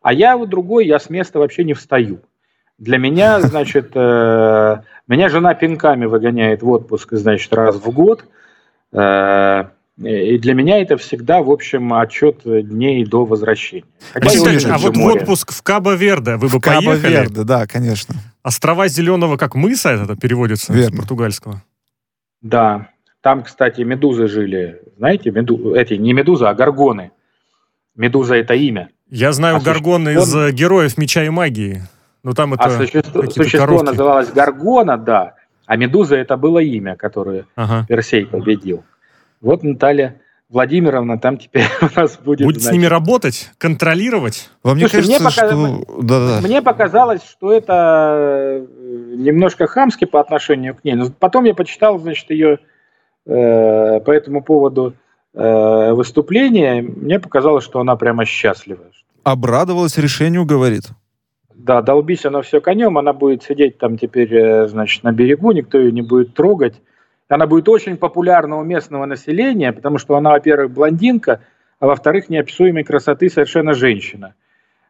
А 0.02 0.12
я 0.12 0.36
вот 0.36 0.48
другой, 0.48 0.86
я 0.86 0.98
с 0.98 1.08
места 1.10 1.38
вообще 1.38 1.64
не 1.64 1.74
встаю. 1.74 2.20
Для 2.78 2.98
меня, 2.98 3.40
значит, 3.42 3.92
э, 3.94 4.76
меня 5.08 5.28
жена 5.28 5.54
пинками 5.54 6.06
выгоняет 6.06 6.62
в 6.62 6.68
отпуск, 6.68 7.12
значит, 7.12 7.52
раз 7.52 7.76
в 7.76 7.90
год. 7.90 8.24
Э, 8.92 9.64
и 9.98 10.38
для 10.38 10.54
меня 10.54 10.80
это 10.80 10.96
всегда, 10.96 11.42
в 11.42 11.50
общем, 11.50 11.92
отчет 11.94 12.40
дней 12.44 13.04
до 13.04 13.24
возвращения. 13.24 13.84
Хотя 14.12 14.74
а 14.74 14.78
вот 14.78 14.96
море. 14.96 15.20
в 15.20 15.22
отпуск 15.22 15.52
в 15.52 15.62
Кабо-Верде 15.62 16.36
вы 16.36 16.48
бы 16.48 16.58
в 16.58 16.60
поехали? 16.60 16.96
Кабо-Верде, 16.96 17.44
да, 17.44 17.66
конечно. 17.66 18.14
Острова 18.42 18.88
Зеленого, 18.88 19.36
как 19.36 19.54
мыса, 19.54 19.90
это 19.90 20.16
переводится 20.16 20.72
Верно. 20.72 20.96
с 20.96 20.98
португальского. 20.98 21.62
Да, 22.40 22.88
там, 23.20 23.44
кстати, 23.44 23.82
медузы 23.82 24.26
жили. 24.26 24.80
Знаете, 24.96 25.30
меду... 25.30 25.74
эти 25.74 25.94
не 25.94 26.12
медузы, 26.12 26.46
а 26.46 26.54
горгоны. 26.54 27.12
Медуза 27.94 28.34
это 28.34 28.54
имя. 28.54 28.88
Я 29.14 29.32
знаю 29.32 29.56
а 29.56 29.60
Гаргона 29.60 30.08
из 30.08 30.54
«Героев 30.54 30.96
меча 30.96 31.22
и 31.22 31.28
магии». 31.28 31.82
Но 32.22 32.32
там 32.32 32.54
это 32.54 32.64
а 32.64 32.70
существо, 32.70 33.22
существо 33.28 33.66
коровки. 33.66 33.84
называлось 33.84 34.30
Гаргона, 34.30 34.96
да. 34.96 35.34
А 35.66 35.76
Медуза 35.76 36.16
это 36.16 36.38
было 36.38 36.60
имя, 36.60 36.96
которое 36.96 37.44
ага. 37.54 37.84
Персей 37.86 38.24
победил. 38.24 38.84
Вот 39.42 39.62
Наталья 39.64 40.16
Владимировна 40.48 41.18
там 41.18 41.36
теперь 41.36 41.66
у 41.82 42.00
нас 42.00 42.16
будет... 42.16 42.46
Будет 42.46 42.62
значит... 42.62 42.70
с 42.70 42.72
ними 42.72 42.86
работать, 42.86 43.50
контролировать? 43.58 44.50
Вам 44.62 44.78
не 44.78 44.88
кажется, 44.88 45.10
мне 45.10 45.18
пока... 45.18 45.30
что... 45.30 45.84
Да, 46.00 46.28
да. 46.28 46.40
Мне 46.40 46.62
показалось, 46.62 47.22
что 47.22 47.52
это 47.52 48.14
э, 48.16 48.66
немножко 49.16 49.66
хамски 49.66 50.06
по 50.06 50.20
отношению 50.20 50.74
к 50.74 50.84
ней. 50.84 50.94
Но 50.94 51.10
потом 51.10 51.44
я 51.44 51.54
почитал, 51.54 51.98
значит, 51.98 52.30
ее 52.30 52.60
э, 53.26 54.00
по 54.00 54.10
этому 54.10 54.42
поводу 54.42 54.94
э, 55.34 55.92
выступление. 55.92 56.80
Мне 56.80 57.20
показалось, 57.20 57.64
что 57.64 57.78
она 57.80 57.94
прямо 57.96 58.24
счастлива. 58.24 58.84
Обрадовалась 59.24 59.98
решению, 59.98 60.44
говорит. 60.44 60.84
Да, 61.54 61.80
долбись 61.80 62.24
она 62.26 62.42
все 62.42 62.60
конем, 62.60 62.98
она 62.98 63.12
будет 63.12 63.44
сидеть 63.44 63.78
там 63.78 63.96
теперь, 63.96 64.34
э, 64.34 64.68
значит, 64.68 65.04
на 65.04 65.12
берегу, 65.12 65.52
никто 65.52 65.78
ее 65.78 65.92
не 65.92 66.02
будет 66.02 66.34
трогать. 66.34 66.74
Она 67.28 67.46
будет 67.46 67.68
очень 67.68 67.96
популярна 67.96 68.56
у 68.56 68.64
местного 68.64 69.06
населения, 69.06 69.72
потому 69.72 69.98
что 69.98 70.16
она, 70.16 70.30
во-первых, 70.30 70.72
блондинка, 70.72 71.40
а 71.78 71.86
во-вторых, 71.86 72.28
неописуемой 72.28 72.82
красоты 72.82 73.30
совершенно 73.30 73.74
женщина. 73.74 74.34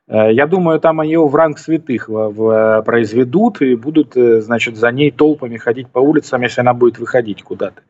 Э, 0.08 0.32
я 0.32 0.46
думаю, 0.46 0.80
там 0.80 1.02
ее 1.02 1.26
в 1.26 1.34
ранг 1.34 1.58
святых 1.58 2.08
э, 2.08 2.82
произведут 2.86 3.60
и 3.60 3.74
будут, 3.74 4.14
значит, 4.14 4.76
за 4.76 4.90
ней 4.92 5.10
толпами 5.10 5.58
ходить 5.58 5.88
по 5.88 5.98
улицам, 5.98 6.40
если 6.40 6.62
она 6.62 6.72
будет 6.72 6.98
выходить 6.98 7.42
куда-то. 7.42 7.82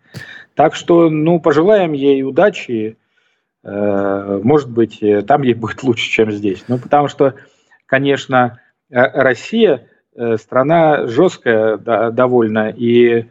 Так 0.54 0.74
что, 0.74 1.08
ну, 1.08 1.38
пожелаем 1.38 1.92
ей 1.92 2.24
удачи. 2.24 2.96
Может 3.64 4.70
быть, 4.70 5.00
там 5.26 5.42
ей 5.42 5.54
будет 5.54 5.82
лучше, 5.82 6.10
чем 6.10 6.32
здесь. 6.32 6.64
Ну, 6.68 6.78
потому 6.78 7.08
что, 7.08 7.34
конечно, 7.86 8.58
Э, 8.92 9.22
Россия 9.22 9.86
э, 10.14 10.36
страна 10.36 11.06
жесткая 11.06 11.78
да, 11.78 12.10
довольно 12.10 12.68
и 12.68 13.24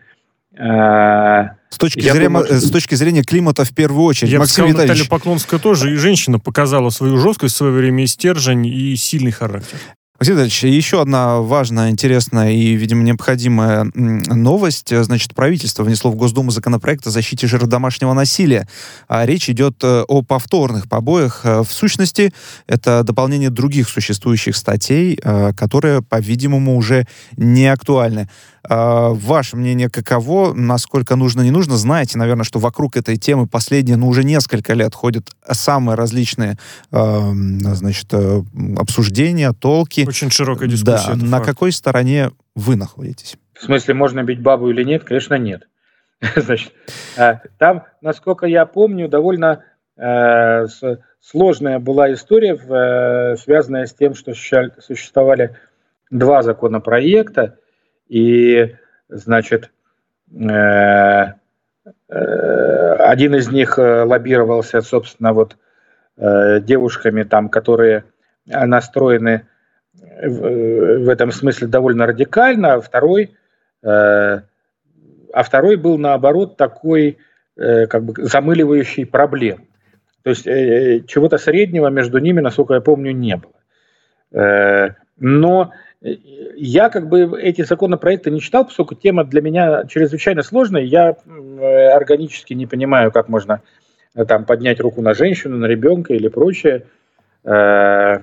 э, 0.53 0.57
с 0.57 1.77
точки, 1.77 2.01
зрения, 2.01 2.23
думаю, 2.23 2.45
что... 2.45 2.59
с 2.59 2.71
точки 2.71 2.95
зрения 2.95 3.23
климата 3.23 3.63
в 3.63 3.73
первую 3.73 4.03
очередь. 4.05 4.31
Я 4.31 4.39
Максим 4.39 4.65
сказал, 4.65 4.81
Наталья 4.81 5.07
Поклонская 5.07 5.59
тоже 5.59 5.93
и 5.93 5.95
женщина 5.95 6.39
показала 6.39 6.89
свою 6.89 7.17
жесткость 7.17 7.53
в 7.53 7.57
свое 7.57 7.73
время, 7.73 8.03
и 8.03 8.07
стержень, 8.07 8.65
и 8.65 8.95
сильный 8.95 9.31
характер. 9.31 9.77
Максим 10.21 10.39
Ильич, 10.39 10.63
еще 10.65 11.01
одна 11.01 11.39
важная, 11.39 11.89
интересная 11.89 12.51
и, 12.51 12.73
видимо, 12.73 13.01
необходимая 13.01 13.89
новость. 13.95 14.95
Значит, 14.95 15.33
правительство 15.33 15.81
внесло 15.81 16.11
в 16.11 16.15
Госдуму 16.15 16.51
законопроект 16.51 17.07
о 17.07 17.09
защите 17.09 17.47
жертв 17.47 17.65
домашнего 17.65 18.13
насилия. 18.13 18.67
А 19.07 19.25
речь 19.25 19.49
идет 19.49 19.77
э, 19.81 20.03
о 20.07 20.21
повторных 20.21 20.87
побоях. 20.87 21.41
Э, 21.43 21.63
в 21.63 21.71
сущности, 21.71 22.35
это 22.67 23.03
дополнение 23.03 23.49
других 23.49 23.89
существующих 23.89 24.55
статей, 24.55 25.19
э, 25.19 25.53
которые, 25.57 26.03
по-видимому, 26.03 26.77
уже 26.77 27.07
не 27.35 27.65
актуальны. 27.65 28.29
А, 28.67 29.09
ваше 29.09 29.57
мнение 29.57 29.89
каково? 29.89 30.53
Насколько 30.53 31.15
нужно, 31.15 31.41
не 31.41 31.51
нужно? 31.51 31.77
Знаете, 31.77 32.17
наверное, 32.17 32.43
что 32.43 32.59
вокруг 32.59 32.97
этой 32.97 33.17
темы 33.17 33.47
последние, 33.47 33.97
ну, 33.97 34.07
уже 34.07 34.23
несколько 34.23 34.73
лет 34.73 34.93
ходят 34.93 35.29
самые 35.49 35.95
различные, 35.95 36.57
э, 36.91 37.19
значит, 37.73 38.13
обсуждения, 38.77 39.53
толки. 39.53 40.05
Очень 40.07 40.31
широкая 40.31 40.67
дискуссия. 40.67 41.15
Да. 41.15 41.25
На 41.25 41.37
факт. 41.37 41.45
какой 41.45 41.71
стороне 41.71 42.31
вы 42.55 42.75
находитесь? 42.75 43.37
В 43.53 43.63
смысле, 43.63 43.93
можно 43.93 44.23
бить 44.23 44.41
бабу 44.41 44.69
или 44.69 44.83
нет? 44.83 45.03
Конечно, 45.03 45.35
нет. 45.35 45.67
Значит, 46.35 46.73
э, 47.17 47.35
там, 47.57 47.85
насколько 48.01 48.45
я 48.45 48.65
помню, 48.65 49.07
довольно 49.07 49.63
э, 49.97 50.65
сложная 51.19 51.79
была 51.79 52.13
история, 52.13 52.55
э, 52.55 53.35
связанная 53.37 53.85
с 53.85 53.93
тем, 53.93 54.13
что 54.13 54.33
существовали 54.33 55.55
два 56.09 56.43
законопроекта, 56.43 57.57
и, 58.11 58.75
значит, 59.07 59.71
э, 60.37 61.33
э, 62.09 62.93
один 62.95 63.35
из 63.35 63.49
них 63.49 63.79
э, 63.79 64.03
лоббировался, 64.03 64.81
собственно, 64.81 65.33
вот 65.33 65.55
девушками, 66.17 67.23
там, 67.23 67.47
которые 67.49 68.03
настроены 68.45 69.47
в 70.21 71.09
этом 71.09 71.31
смысле 71.31 71.67
довольно 71.67 72.05
радикально, 72.05 72.73
а 72.73 72.81
второй, 72.81 73.35
а 73.81 74.43
второй 75.33 75.77
был, 75.77 75.97
наоборот, 75.97 76.57
такой 76.57 77.17
как 77.55 78.03
бы 78.03 78.13
замыливающий 78.23 79.05
проблем. 79.07 79.67
То 80.21 80.31
есть 80.31 80.43
чего-то 80.43 81.39
среднего 81.39 81.87
между 81.87 82.19
ними, 82.19 82.41
насколько 82.41 82.75
я 82.75 82.81
помню, 82.81 83.13
не 83.13 83.37
было. 83.37 84.95
Но 85.17 85.71
я 86.01 86.89
как 86.89 87.07
бы 87.09 87.39
эти 87.39 87.61
законопроекты 87.61 88.31
не 88.31 88.41
читал, 88.41 88.65
поскольку 88.65 88.95
тема 88.95 89.23
для 89.23 89.41
меня 89.41 89.85
чрезвычайно 89.85 90.41
сложная. 90.41 90.81
Я 90.81 91.15
органически 91.95 92.53
не 92.53 92.65
понимаю, 92.65 93.11
как 93.11 93.29
можно 93.29 93.61
э, 94.15 94.25
там 94.25 94.45
поднять 94.45 94.79
руку 94.79 95.01
на 95.01 95.13
женщину, 95.13 95.57
на 95.57 95.65
ребенка 95.65 96.13
или 96.13 96.27
прочее. 96.27 96.87
Э, 97.43 98.21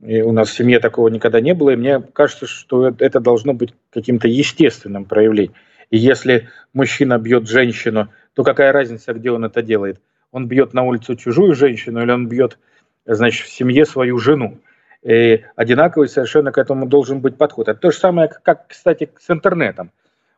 и 0.00 0.22
у 0.22 0.32
нас 0.32 0.48
в 0.48 0.54
семье 0.54 0.80
такого 0.80 1.08
никогда 1.08 1.40
не 1.42 1.52
было, 1.52 1.70
и 1.70 1.76
мне 1.76 2.00
кажется, 2.00 2.46
что 2.46 2.88
это 2.88 3.20
должно 3.20 3.52
быть 3.52 3.74
каким-то 3.90 4.28
естественным 4.28 5.04
проявлением. 5.04 5.54
И 5.90 5.98
если 5.98 6.48
мужчина 6.72 7.18
бьет 7.18 7.48
женщину, 7.48 8.08
то 8.34 8.44
какая 8.44 8.72
разница, 8.72 9.12
где 9.12 9.30
он 9.30 9.44
это 9.44 9.60
делает? 9.60 10.00
Он 10.32 10.46
бьет 10.46 10.72
на 10.72 10.84
улицу 10.84 11.16
чужую 11.16 11.54
женщину 11.54 12.02
или 12.02 12.12
он 12.12 12.28
бьет, 12.28 12.58
значит, 13.04 13.46
в 13.46 13.52
семье 13.52 13.84
свою 13.84 14.16
жену? 14.18 14.58
И 15.02 15.44
одинаковый 15.56 16.08
совершенно 16.08 16.52
к 16.52 16.58
этому 16.58 16.86
должен 16.86 17.20
быть 17.20 17.36
подход. 17.36 17.68
Это 17.68 17.80
то 17.80 17.90
же 17.90 17.98
самое, 17.98 18.28
как, 18.28 18.68
кстати, 18.68 19.10
с 19.18 19.30
интернетом. 19.30 19.90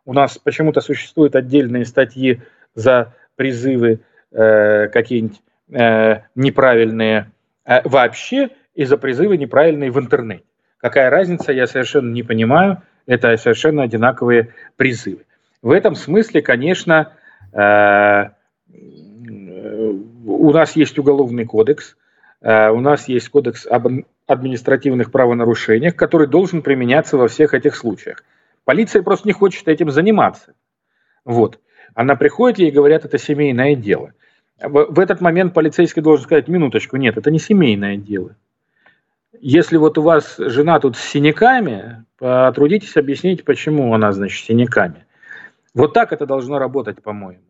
У 0.05 0.13
нас 0.13 0.39
почему-то 0.39 0.81
существуют 0.81 1.35
отдельные 1.37 1.85
статьи 1.85 2.41
за 2.75 3.15
призывы 3.37 4.01
э, 4.31 4.89
какие-нибудь 4.89 5.41
э, 5.73 6.21
неправильные 6.35 7.31
э, 7.65 7.81
вообще 7.85 8.51
и 8.75 8.85
за 8.85 8.97
призывы 8.97 9.37
неправильные 9.37 9.91
в 9.91 9.99
интернете. 9.99 10.45
Какая 10.79 11.11
разница, 11.11 11.53
я 11.53 11.67
совершенно 11.67 12.13
не 12.13 12.23
понимаю. 12.23 12.83
Это 13.07 13.37
совершенно 13.37 13.83
одинаковые 13.83 14.55
призывы. 14.77 15.25
В 15.61 15.71
этом 15.71 15.95
смысле, 15.95 16.43
конечно, 16.43 17.13
э, 17.53 18.31
у 20.25 20.53
нас 20.53 20.77
есть 20.77 20.99
уголовный 20.99 21.45
кодекс, 21.45 21.97
у 22.43 22.81
нас 22.81 23.09
есть 23.09 23.29
кодекс 23.29 23.67
об 23.67 23.87
административных 24.27 25.13
правонарушениях, 25.13 25.95
который 25.95 26.27
должен 26.27 26.63
применяться 26.63 27.17
во 27.17 27.29
всех 27.29 27.55
этих 27.55 27.77
случаях. 27.77 28.25
Полиция 28.65 29.03
просто 29.03 29.29
не 29.29 29.33
хочет 29.33 29.69
этим 29.69 29.91
заниматься. 29.91 30.55
Вот. 31.25 31.61
Она 31.95 32.17
приходит, 32.17 32.59
ей 32.59 32.71
говорят, 32.71 33.05
это 33.05 33.19
семейное 33.19 33.75
дело. 33.75 34.13
В, 34.61 34.99
этот 35.01 35.21
момент 35.21 35.55
полицейский 35.55 36.03
должен 36.03 36.25
сказать, 36.25 36.49
минуточку, 36.49 36.97
нет, 36.97 37.17
это 37.17 37.31
не 37.31 37.39
семейное 37.39 37.97
дело. 37.97 38.37
Если 39.41 39.77
вот 39.77 39.99
у 39.99 40.03
вас 40.03 40.37
жена 40.39 40.79
тут 40.79 40.97
с 40.97 41.01
синяками, 41.01 42.05
потрудитесь 42.19 42.97
объяснить, 42.97 43.45
почему 43.45 43.93
она, 43.93 44.13
значит, 44.13 44.45
с 44.45 44.47
синяками. 44.47 45.07
Вот 45.75 45.95
так 45.95 46.13
это 46.13 46.27
должно 46.27 46.59
работать, 46.59 47.03
по-моему. 47.03 47.43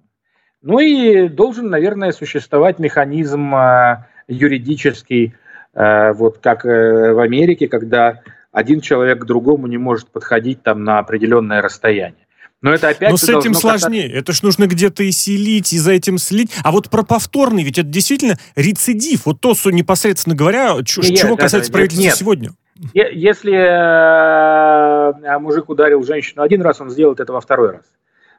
Ну 0.62 0.78
и 0.78 1.28
должен, 1.28 1.68
наверное, 1.68 2.12
существовать 2.12 2.78
механизм 2.78 3.55
а, 3.55 4.07
юридический 4.28 5.35
Э, 5.74 6.12
вот 6.12 6.38
как 6.38 6.66
э, 6.66 7.12
в 7.12 7.18
Америке, 7.20 7.68
когда 7.68 8.20
один 8.50 8.80
человек 8.80 9.20
к 9.20 9.24
другому 9.24 9.66
не 9.66 9.78
может 9.78 10.08
подходить 10.08 10.62
там 10.62 10.85
на 10.85 10.98
определенное 10.98 11.62
расстояние. 11.62 12.26
Но 12.61 12.72
это 12.72 12.90
опять 12.90 13.11
Но 13.11 13.16
с 13.16 13.24
этим 13.28 13.54
сложнее. 13.54 14.02
Касаться... 14.02 14.18
Это 14.18 14.32
ж 14.32 14.42
нужно 14.42 14.66
где-то 14.66 15.02
и 15.02 15.11
селить, 15.11 15.72
и 15.72 15.78
за 15.78 15.92
этим 15.92 16.18
следить. 16.18 16.52
А 16.62 16.70
вот 16.70 16.90
про 16.90 17.02
повторный, 17.02 17.64
ведь 17.64 17.78
это 17.78 17.88
действительно 17.88 18.37
рецидив. 18.54 19.26
Вот 19.26 19.40
то, 19.40 19.54
что 19.54 19.70
непосредственно 19.70 20.37
говоря, 20.37 20.76
ч- 20.85 21.00
нет, 21.00 21.18
чего 21.18 21.35
это, 21.35 21.42
касается 21.42 21.72
правительства 21.72 22.04
нет. 22.04 22.16
сегодня. 22.16 22.50
Если 22.94 23.54
э, 23.54 25.38
мужик 25.38 25.70
ударил 25.70 26.04
женщину 26.04 26.42
один 26.42 26.62
раз, 26.62 26.80
он 26.80 26.90
сделает 26.90 27.18
это 27.18 27.32
во 27.32 27.40
второй 27.40 27.72
раз. 27.72 27.85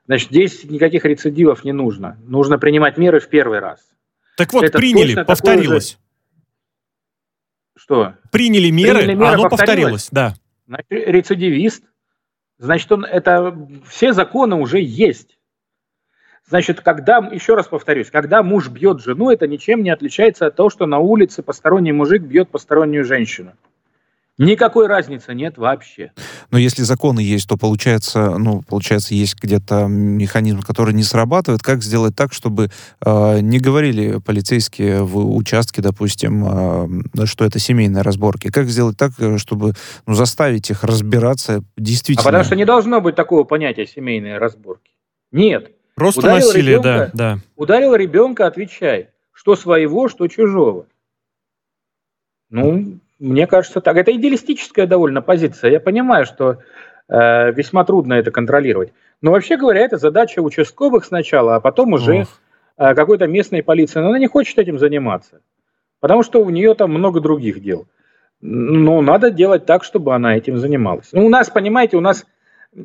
Значит, 0.05 0.29
здесь 0.29 0.63
никаких 0.65 1.03
рецидивов 1.05 1.63
не 1.63 1.71
нужно. 1.71 2.17
Нужно 2.25 2.59
принимать 2.59 2.97
меры 2.97 3.19
в 3.19 3.27
первый 3.27 3.59
раз. 3.59 3.79
Так 4.37 4.53
вот, 4.53 4.63
это 4.63 4.77
приняли, 4.77 5.23
повторилось. 5.23 5.91
Же, 5.91 5.97
что? 7.75 8.15
Приняли 8.31 8.69
меры, 8.69 8.99
Приняли 8.99 9.15
меры 9.15 9.33
оно 9.33 9.49
повторилось. 9.49 10.05
повторилось. 10.05 10.09
Да. 10.11 10.33
Значит, 10.67 10.85
рецидивист. 10.89 11.83
Значит, 12.57 12.91
он, 12.91 13.05
это 13.05 13.55
все 13.87 14.13
законы 14.13 14.55
уже 14.55 14.79
есть. 14.79 15.37
Значит, 16.45 16.81
когда, 16.81 17.17
еще 17.17 17.55
раз 17.55 17.67
повторюсь, 17.67 18.11
когда 18.11 18.43
муж 18.43 18.69
бьет 18.69 19.01
жену, 19.01 19.31
это 19.31 19.47
ничем 19.47 19.81
не 19.81 19.89
отличается 19.89 20.45
от 20.47 20.55
того, 20.55 20.69
что 20.69 20.85
на 20.85 20.99
улице 20.99 21.41
посторонний 21.41 21.91
мужик 21.91 22.21
бьет 22.21 22.49
постороннюю 22.49 23.05
женщину. 23.05 23.53
Никакой 24.39 24.87
разницы 24.87 25.35
нет 25.35 25.59
вообще. 25.59 26.11
Но 26.49 26.57
если 26.57 26.81
законы 26.81 27.19
есть, 27.19 27.47
то 27.47 27.55
получается, 27.55 28.39
ну, 28.39 28.63
получается, 28.63 29.13
есть 29.13 29.35
где-то 29.39 29.85
механизм, 29.85 30.61
который 30.61 30.93
не 30.95 31.03
срабатывает. 31.03 31.61
Как 31.61 31.83
сделать 31.83 32.15
так, 32.15 32.33
чтобы 32.33 32.69
э, 33.05 33.39
не 33.41 33.59
говорили 33.59 34.19
полицейские 34.19 35.03
в 35.03 35.35
участке, 35.35 35.83
допустим, 35.83 37.05
э, 37.15 37.25
что 37.25 37.45
это 37.45 37.59
семейные 37.59 38.01
разборки? 38.01 38.49
Как 38.49 38.69
сделать 38.69 38.97
так, 38.97 39.11
э, 39.19 39.37
чтобы 39.37 39.73
ну, 40.07 40.15
заставить 40.15 40.71
их 40.71 40.83
разбираться 40.83 41.63
действительно? 41.77 42.23
А 42.23 42.31
потому 42.31 42.43
что 42.43 42.55
не 42.55 42.65
должно 42.65 43.01
быть 43.01 43.15
такого 43.15 43.43
понятия 43.43 43.85
семейные 43.85 44.39
разборки. 44.39 44.93
Нет. 45.31 45.71
Просто 45.93 46.21
ударил 46.21 46.47
насилие, 46.47 46.77
ребенка, 46.77 47.11
да, 47.13 47.35
да. 47.35 47.39
Ударил 47.55 47.93
ребенка, 47.93 48.47
отвечай. 48.47 49.09
Что 49.31 49.55
своего, 49.55 50.09
что 50.09 50.27
чужого. 50.27 50.87
Ну, 52.49 52.99
мне 53.23 53.47
кажется, 53.47 53.79
так. 53.79 53.95
Это 53.95 54.13
идеалистическая 54.13 54.85
довольно 54.85 55.21
позиция. 55.21 55.71
Я 55.71 55.79
понимаю, 55.79 56.25
что 56.25 56.57
э, 57.07 57.51
весьма 57.53 57.85
трудно 57.85 58.15
это 58.15 58.31
контролировать. 58.31 58.91
Но 59.21 59.31
вообще 59.31 59.55
говоря, 59.55 59.79
это 59.79 59.97
задача 59.97 60.41
участковых 60.41 61.05
сначала, 61.05 61.55
а 61.55 61.61
потом 61.61 61.93
уже 61.93 62.25
э, 62.77 62.93
какой-то 62.93 63.27
местной 63.27 63.63
полиции. 63.63 64.01
Но 64.01 64.09
она 64.09 64.19
не 64.19 64.27
хочет 64.27 64.59
этим 64.59 64.77
заниматься, 64.77 65.39
потому 66.01 66.23
что 66.23 66.43
у 66.43 66.49
нее 66.49 66.75
там 66.75 66.91
много 66.91 67.21
других 67.21 67.61
дел. 67.61 67.87
Но 68.41 69.01
надо 69.01 69.31
делать 69.31 69.65
так, 69.65 69.85
чтобы 69.85 70.13
она 70.13 70.35
этим 70.35 70.57
занималась. 70.57 71.07
Ну, 71.13 71.25
у 71.25 71.29
нас, 71.29 71.49
понимаете, 71.49 71.97
у 71.97 72.01
нас 72.01 72.25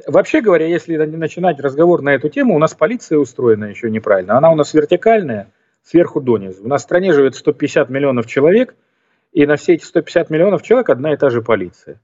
Вообще 0.07 0.42
говоря, 0.42 0.66
если 0.66 0.98
начинать 0.98 1.59
разговор 1.61 2.03
на 2.03 2.11
эту 2.11 2.29
тему, 2.29 2.55
у 2.55 2.59
нас 2.59 2.74
полиция 2.74 3.16
устроена 3.16 3.64
еще 3.64 3.90
неправильно. 3.90 4.37
Она 4.37 4.51
у 4.51 4.55
нас 4.55 4.74
вертикальная, 4.74 5.48
сверху 5.83 6.20
донизу. 6.20 6.62
У 6.62 6.68
нас 6.68 6.83
в 6.83 6.85
стране 6.85 7.14
живет 7.14 7.35
150 7.35 7.88
миллионов 7.88 8.27
человек– 8.27 8.77
и 9.32 9.46
на 9.46 9.56
все 9.56 9.74
эти 9.74 9.84
150 9.84 10.30
миллионов 10.30 10.62
человек 10.62 10.90
одна 10.90 11.12
и 11.12 11.16
та 11.16 11.30
же 11.30 11.42
полиция, 11.42 12.00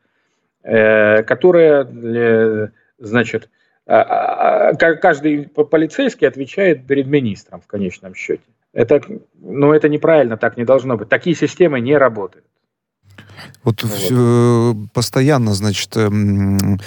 э, 0.63 1.23
которая, 1.23 1.85
э, 1.85 2.69
значит, 2.99 3.49
а, 3.87 4.01
а, 4.01 4.69
а, 4.71 4.75
каждый 4.75 5.47
полицейский 5.47 6.27
отвечает 6.27 6.87
перед 6.87 7.07
министром 7.07 7.61
в 7.61 7.67
конечном 7.67 8.15
счете. 8.15 8.43
Это, 8.73 9.01
ну, 9.41 9.73
это 9.73 9.89
неправильно, 9.89 10.37
так 10.37 10.57
не 10.57 10.65
должно 10.65 10.97
быть. 10.97 11.09
Такие 11.09 11.37
системы 11.37 11.81
не 11.81 11.97
работают. 11.97 12.47
Вот, 13.63 13.83
вот. 13.83 14.93
постоянно, 14.93 15.53
значит, 15.53 15.97
эм, 15.97 16.79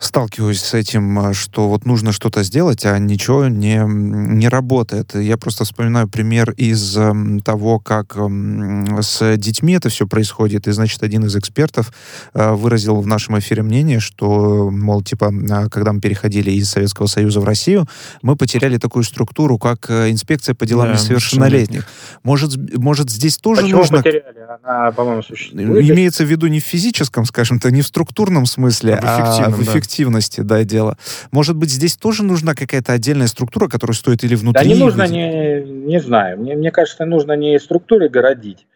сталкиваюсь 0.00 0.62
с 0.62 0.72
этим, 0.72 1.30
э, 1.30 1.34
что 1.34 1.68
вот 1.68 1.84
нужно 1.84 2.12
что-то 2.12 2.42
сделать, 2.42 2.86
а 2.86 2.98
ничего 2.98 3.48
не, 3.48 3.84
не 3.86 4.48
работает. 4.48 5.14
Я 5.14 5.36
просто 5.36 5.64
вспоминаю 5.64 6.08
пример 6.08 6.52
из 6.52 6.98
того, 7.44 7.78
как 7.78 8.16
с 8.16 9.36
детьми 9.36 9.74
это 9.74 9.90
все 9.90 10.06
происходит. 10.06 10.66
И, 10.66 10.72
значит, 10.72 11.02
один 11.02 11.26
из 11.26 11.36
экспертов 11.36 11.92
э, 12.32 12.52
выразил 12.52 13.00
в 13.00 13.06
нашем 13.06 13.38
эфире 13.38 13.62
мнение, 13.62 14.00
что, 14.00 14.70
мол, 14.70 15.02
типа, 15.02 15.32
а, 15.50 15.68
когда 15.68 15.92
мы 15.92 16.00
переходили 16.00 16.50
из 16.50 16.70
Советского 16.70 17.06
Союза 17.06 17.40
в 17.40 17.44
Россию, 17.44 17.86
мы 18.22 18.36
потеряли 18.36 18.78
такую 18.78 19.04
структуру, 19.04 19.58
как 19.58 19.90
э, 19.90 20.10
инспекция 20.10 20.54
по 20.54 20.64
делам 20.64 20.88
да, 20.88 20.94
несовершеннолетних. 20.94 21.86
Может, 22.22 22.56
может, 22.78 23.10
здесь 23.10 23.36
тоже 23.36 23.62
Почему 23.62 23.80
нужно... 23.80 23.98
потеряли? 23.98 24.24
Она, 24.62 24.92
по-моему, 24.92 25.22
существует. 25.22 25.90
Имеется 25.90 26.24
в 26.24 26.30
виду 26.30 26.46
не 26.46 26.60
в 26.60 26.64
физическом, 26.64 27.26
скажем-то, 27.26 27.70
не 27.70 27.82
в 27.82 27.86
структурном 27.86 28.46
смысле, 28.46 28.94
а, 28.94 29.44
а 29.44 29.50
в 29.50 29.62
эффективном 29.62 29.89
эффективности, 29.90 30.40
да, 30.42 30.62
дело. 30.64 30.96
Может 31.32 31.56
быть, 31.56 31.70
здесь 31.70 31.96
тоже 31.96 32.22
нужна 32.22 32.54
какая-то 32.54 32.92
отдельная 32.92 33.26
структура, 33.26 33.68
которая 33.68 33.94
стоит 33.94 34.24
или 34.24 34.34
внутри? 34.34 34.62
Да 34.62 34.68
не 34.68 34.78
нужно, 34.78 35.06
не, 35.06 35.62
не 35.62 36.00
знаю. 36.00 36.38
Мне, 36.38 36.54
мне 36.54 36.70
кажется, 36.70 37.04
нужно 37.04 37.32
не 37.32 37.58
структуры 37.58 38.08
городить, 38.08 38.66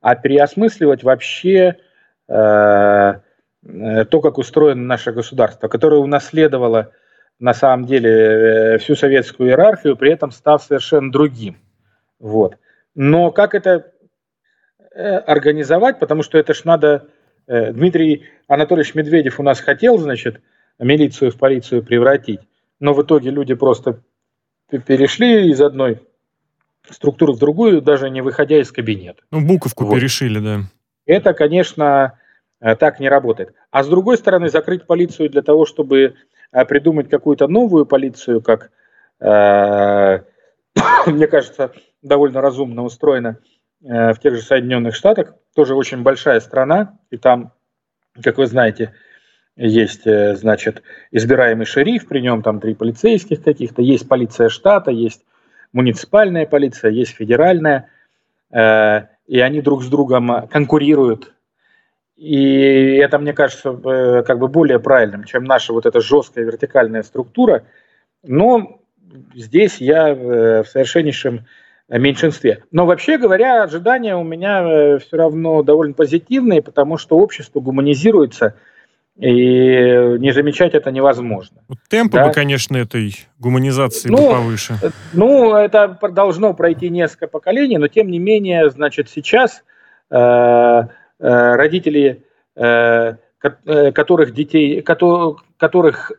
а 0.00 0.14
переосмысливать 0.14 1.02
вообще 1.02 1.76
э, 2.28 3.14
э, 3.64 4.04
то, 4.04 4.20
как 4.20 4.38
устроено 4.38 4.82
наше 4.82 5.12
государство, 5.12 5.68
которое 5.68 6.00
унаследовало 6.00 6.92
на 7.40 7.54
самом 7.54 7.86
деле 7.86 8.10
э, 8.10 8.78
всю 8.78 8.94
советскую 8.94 9.50
иерархию, 9.50 9.96
при 9.96 10.12
этом 10.12 10.30
став 10.30 10.62
совершенно 10.62 11.10
другим. 11.10 11.56
Вот. 12.20 12.56
Но 12.94 13.30
как 13.32 13.54
это 13.54 13.90
э, 14.94 15.16
организовать, 15.16 15.98
потому 15.98 16.22
что 16.22 16.38
это 16.38 16.54
ж 16.54 16.64
надо... 16.64 17.08
Дмитрий 17.48 18.22
Анатольевич 18.46 18.94
Медведев 18.94 19.40
у 19.40 19.42
нас 19.42 19.58
хотел, 19.58 19.98
значит, 19.98 20.40
милицию 20.82 21.30
в 21.30 21.36
полицию 21.36 21.82
превратить. 21.82 22.40
Но 22.80 22.94
в 22.94 23.02
итоге 23.02 23.30
люди 23.30 23.54
просто 23.54 24.00
перешли 24.70 25.50
из 25.50 25.60
одной 25.60 26.00
структуры 26.88 27.32
в 27.32 27.38
другую, 27.38 27.80
даже 27.80 28.10
не 28.10 28.22
выходя 28.22 28.60
из 28.60 28.72
кабинета. 28.72 29.22
Ну, 29.30 29.40
буковку 29.46 29.84
вот. 29.84 29.94
перешили, 29.94 30.38
да. 30.40 30.60
Это, 31.06 31.32
конечно, 31.34 32.18
э, 32.60 32.74
так 32.76 33.00
не 33.00 33.08
работает. 33.08 33.54
А 33.70 33.82
с 33.84 33.88
другой 33.88 34.16
стороны, 34.18 34.48
закрыть 34.48 34.86
полицию 34.86 35.30
для 35.30 35.42
того, 35.42 35.66
чтобы 35.66 36.14
э, 36.52 36.64
придумать 36.64 37.08
какую-то 37.08 37.48
новую 37.48 37.86
полицию, 37.86 38.42
как, 38.42 38.70
э, 39.20 40.22
мне 41.06 41.26
кажется, 41.26 41.72
довольно 42.02 42.40
разумно 42.40 42.82
устроено 42.82 43.38
э, 43.84 44.12
в 44.12 44.18
тех 44.18 44.34
же 44.34 44.42
Соединенных 44.42 44.94
Штатах, 44.94 45.34
тоже 45.54 45.74
очень 45.74 46.02
большая 46.02 46.40
страна, 46.40 46.98
и 47.10 47.16
там, 47.16 47.52
как 48.22 48.38
вы 48.38 48.46
знаете, 48.46 48.92
есть, 49.56 50.06
э, 50.06 50.34
значит, 50.34 50.82
избираемый 51.10 51.66
шериф, 51.66 52.08
при 52.08 52.20
нем 52.20 52.42
там 52.42 52.60
три 52.60 52.74
полицейских 52.74 53.42
каких-то, 53.42 53.82
есть 53.82 54.08
полиция 54.08 54.48
штата, 54.48 54.90
есть 54.90 55.22
муниципальная 55.72 56.46
полиция, 56.46 56.90
есть 56.90 57.14
федеральная, 57.14 57.88
э, 58.50 59.02
и 59.26 59.40
они 59.40 59.60
друг 59.60 59.82
с 59.82 59.88
другом 59.88 60.48
конкурируют. 60.48 61.32
И 62.16 62.96
это, 62.96 63.18
мне 63.18 63.32
кажется, 63.32 63.70
э, 63.70 64.22
как 64.22 64.38
бы 64.38 64.48
более 64.48 64.78
правильным, 64.78 65.24
чем 65.24 65.44
наша 65.44 65.72
вот 65.72 65.86
эта 65.86 66.00
жесткая 66.00 66.44
вертикальная 66.44 67.02
структура. 67.02 67.64
Но 68.22 68.80
здесь 69.34 69.78
я 69.78 70.14
в 70.14 70.64
совершеннейшем 70.64 71.46
меньшинстве. 71.88 72.64
Но 72.70 72.86
вообще 72.86 73.18
говоря, 73.18 73.64
ожидания 73.64 74.16
у 74.16 74.22
меня 74.22 74.98
все 74.98 75.16
равно 75.16 75.62
довольно 75.62 75.92
позитивные, 75.92 76.62
потому 76.62 76.96
что 76.96 77.18
общество 77.18 77.60
гуманизируется– 77.60 78.54
и 79.16 80.16
не 80.18 80.32
замечать 80.32 80.74
это 80.74 80.90
невозможно. 80.90 81.62
Темпы 81.88 82.16
да? 82.16 82.26
бы, 82.26 82.32
конечно, 82.32 82.76
этой 82.76 83.14
гуманизации 83.38 84.08
ну, 84.08 84.30
повыше. 84.30 84.78
Ну, 85.12 85.54
это 85.54 85.98
должно 86.10 86.54
пройти 86.54 86.88
несколько 86.88 87.26
поколений, 87.26 87.78
но 87.78 87.88
тем 87.88 88.10
не 88.10 88.18
менее, 88.18 88.70
значит, 88.70 89.10
сейчас 89.10 89.64
э, 90.10 90.16
э, 90.16 90.86
родители, 91.18 92.24
э, 92.56 93.16
э 93.66 93.92
которых 93.92 94.32
детей, 94.32 94.80
которых, 94.80 95.44
которых 95.58 96.12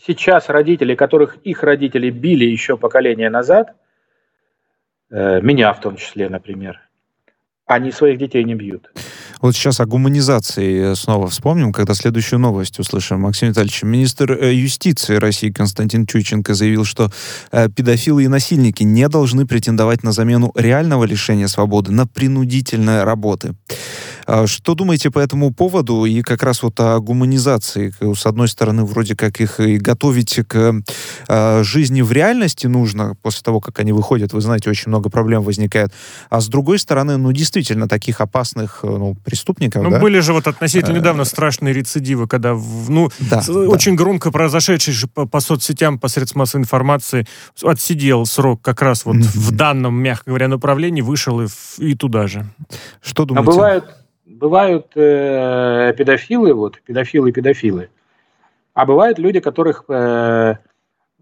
сейчас 0.00 0.48
родители, 0.48 0.94
которых 0.94 1.36
их 1.38 1.62
родители 1.62 2.10
били 2.10 2.44
еще 2.44 2.76
поколение 2.76 3.30
назад, 3.30 3.74
э, 5.10 5.40
меня 5.40 5.72
в 5.72 5.80
том 5.80 5.96
числе, 5.96 6.28
например, 6.28 6.80
они 7.66 7.90
своих 7.90 8.18
детей 8.18 8.44
не 8.44 8.54
бьют. 8.54 8.92
Вот 9.44 9.54
сейчас 9.54 9.78
о 9.78 9.84
гуманизации 9.84 10.94
снова 10.94 11.28
вспомним, 11.28 11.70
когда 11.70 11.92
следующую 11.92 12.38
новость 12.38 12.78
услышим. 12.78 13.20
Максим 13.20 13.48
Витальевич, 13.48 13.82
министр 13.82 14.32
э, 14.32 14.54
юстиции 14.54 15.16
России 15.16 15.50
Константин 15.50 16.06
Чуйченко 16.06 16.54
заявил, 16.54 16.86
что 16.86 17.12
э, 17.52 17.68
педофилы 17.68 18.24
и 18.24 18.28
насильники 18.28 18.84
не 18.84 19.06
должны 19.06 19.46
претендовать 19.46 20.02
на 20.02 20.12
замену 20.12 20.50
реального 20.54 21.04
лишения 21.04 21.46
свободы 21.46 21.92
на 21.92 22.06
принудительные 22.06 23.04
работы. 23.04 23.54
А 24.26 24.46
что 24.46 24.74
думаете 24.74 25.10
по 25.10 25.18
этому 25.18 25.52
поводу 25.52 26.04
и 26.04 26.22
как 26.22 26.42
раз 26.42 26.62
вот 26.62 26.78
о 26.80 26.98
гуманизации? 27.00 27.92
С 28.14 28.26
одной 28.26 28.48
стороны, 28.48 28.84
вроде 28.84 29.16
как 29.16 29.40
их 29.40 29.60
и 29.60 29.78
готовить 29.78 30.40
к 30.46 30.82
э, 31.28 31.62
жизни 31.62 32.02
в 32.02 32.12
реальности 32.12 32.66
нужно 32.66 33.16
после 33.22 33.42
того, 33.42 33.60
как 33.60 33.78
они 33.80 33.92
выходят. 33.92 34.32
Вы 34.32 34.40
знаете, 34.40 34.70
очень 34.70 34.88
много 34.88 35.10
проблем 35.10 35.42
возникает. 35.42 35.92
А 36.30 36.40
с 36.40 36.48
другой 36.48 36.78
стороны, 36.78 37.16
ну, 37.16 37.32
действительно, 37.32 37.88
таких 37.88 38.20
опасных 38.20 38.80
ну, 38.82 39.16
преступников. 39.24 39.82
Ну, 39.82 39.90
да? 39.90 40.00
были 40.00 40.20
же 40.20 40.32
вот 40.32 40.46
относительно 40.46 40.96
недавно 40.96 41.24
страшные 41.24 41.74
рецидивы, 41.74 42.26
когда, 42.26 42.54
ну, 42.88 43.10
да, 43.20 43.42
очень 43.48 43.96
да. 43.96 44.02
громко 44.02 44.30
произошедший 44.30 44.94
по, 45.12 45.26
по 45.26 45.40
соцсетям, 45.40 45.98
по 45.98 46.08
средствам 46.08 46.40
массовой 46.40 46.62
информации, 46.62 47.26
отсидел 47.62 48.26
срок 48.26 48.62
как 48.62 48.82
раз 48.82 49.04
вот 49.04 49.16
mm-hmm. 49.16 49.38
в 49.38 49.50
данном, 49.52 49.94
мягко 49.94 50.30
говоря, 50.30 50.48
направлении, 50.48 51.02
вышел 51.02 51.40
и, 51.40 51.46
и 51.78 51.94
туда 51.94 52.26
же. 52.26 52.46
Что 53.02 53.24
думаете? 53.24 53.50
А 53.50 53.52
бывают 53.52 53.84
бывают 54.44 54.88
э, 54.94 55.94
педофилы, 55.96 56.52
вот, 56.52 56.78
педофилы 56.82 57.32
педофилы, 57.32 57.88
а 58.74 58.84
бывают 58.84 59.18
люди, 59.18 59.40
которых 59.40 59.84
э, 59.88 60.56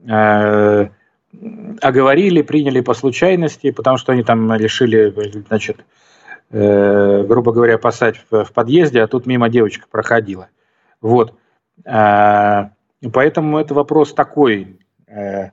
э, 0.09 0.89
оговорили, 1.81 2.43
приняли 2.43 2.81
по 2.81 2.95
случайности, 2.95 3.71
потому 3.71 3.97
что 3.97 4.11
они 4.11 4.25
там 4.25 4.53
решили, 4.55 5.15
значит, 5.47 5.85
э, 6.51 7.23
грубо 7.23 7.53
говоря, 7.53 7.79
пасать 7.79 8.17
в, 8.29 8.45
в 8.45 8.53
подъезде, 8.53 9.01
а 9.01 9.07
тут 9.07 9.27
мимо 9.27 9.49
девочка 9.49 9.87
проходила. 9.89 10.49
Вот. 11.01 11.35
Э, 11.85 12.71
поэтому 13.13 13.59
это 13.59 13.73
вопрос 13.73 14.15
такой. 14.15 14.81
Э, 15.07 15.51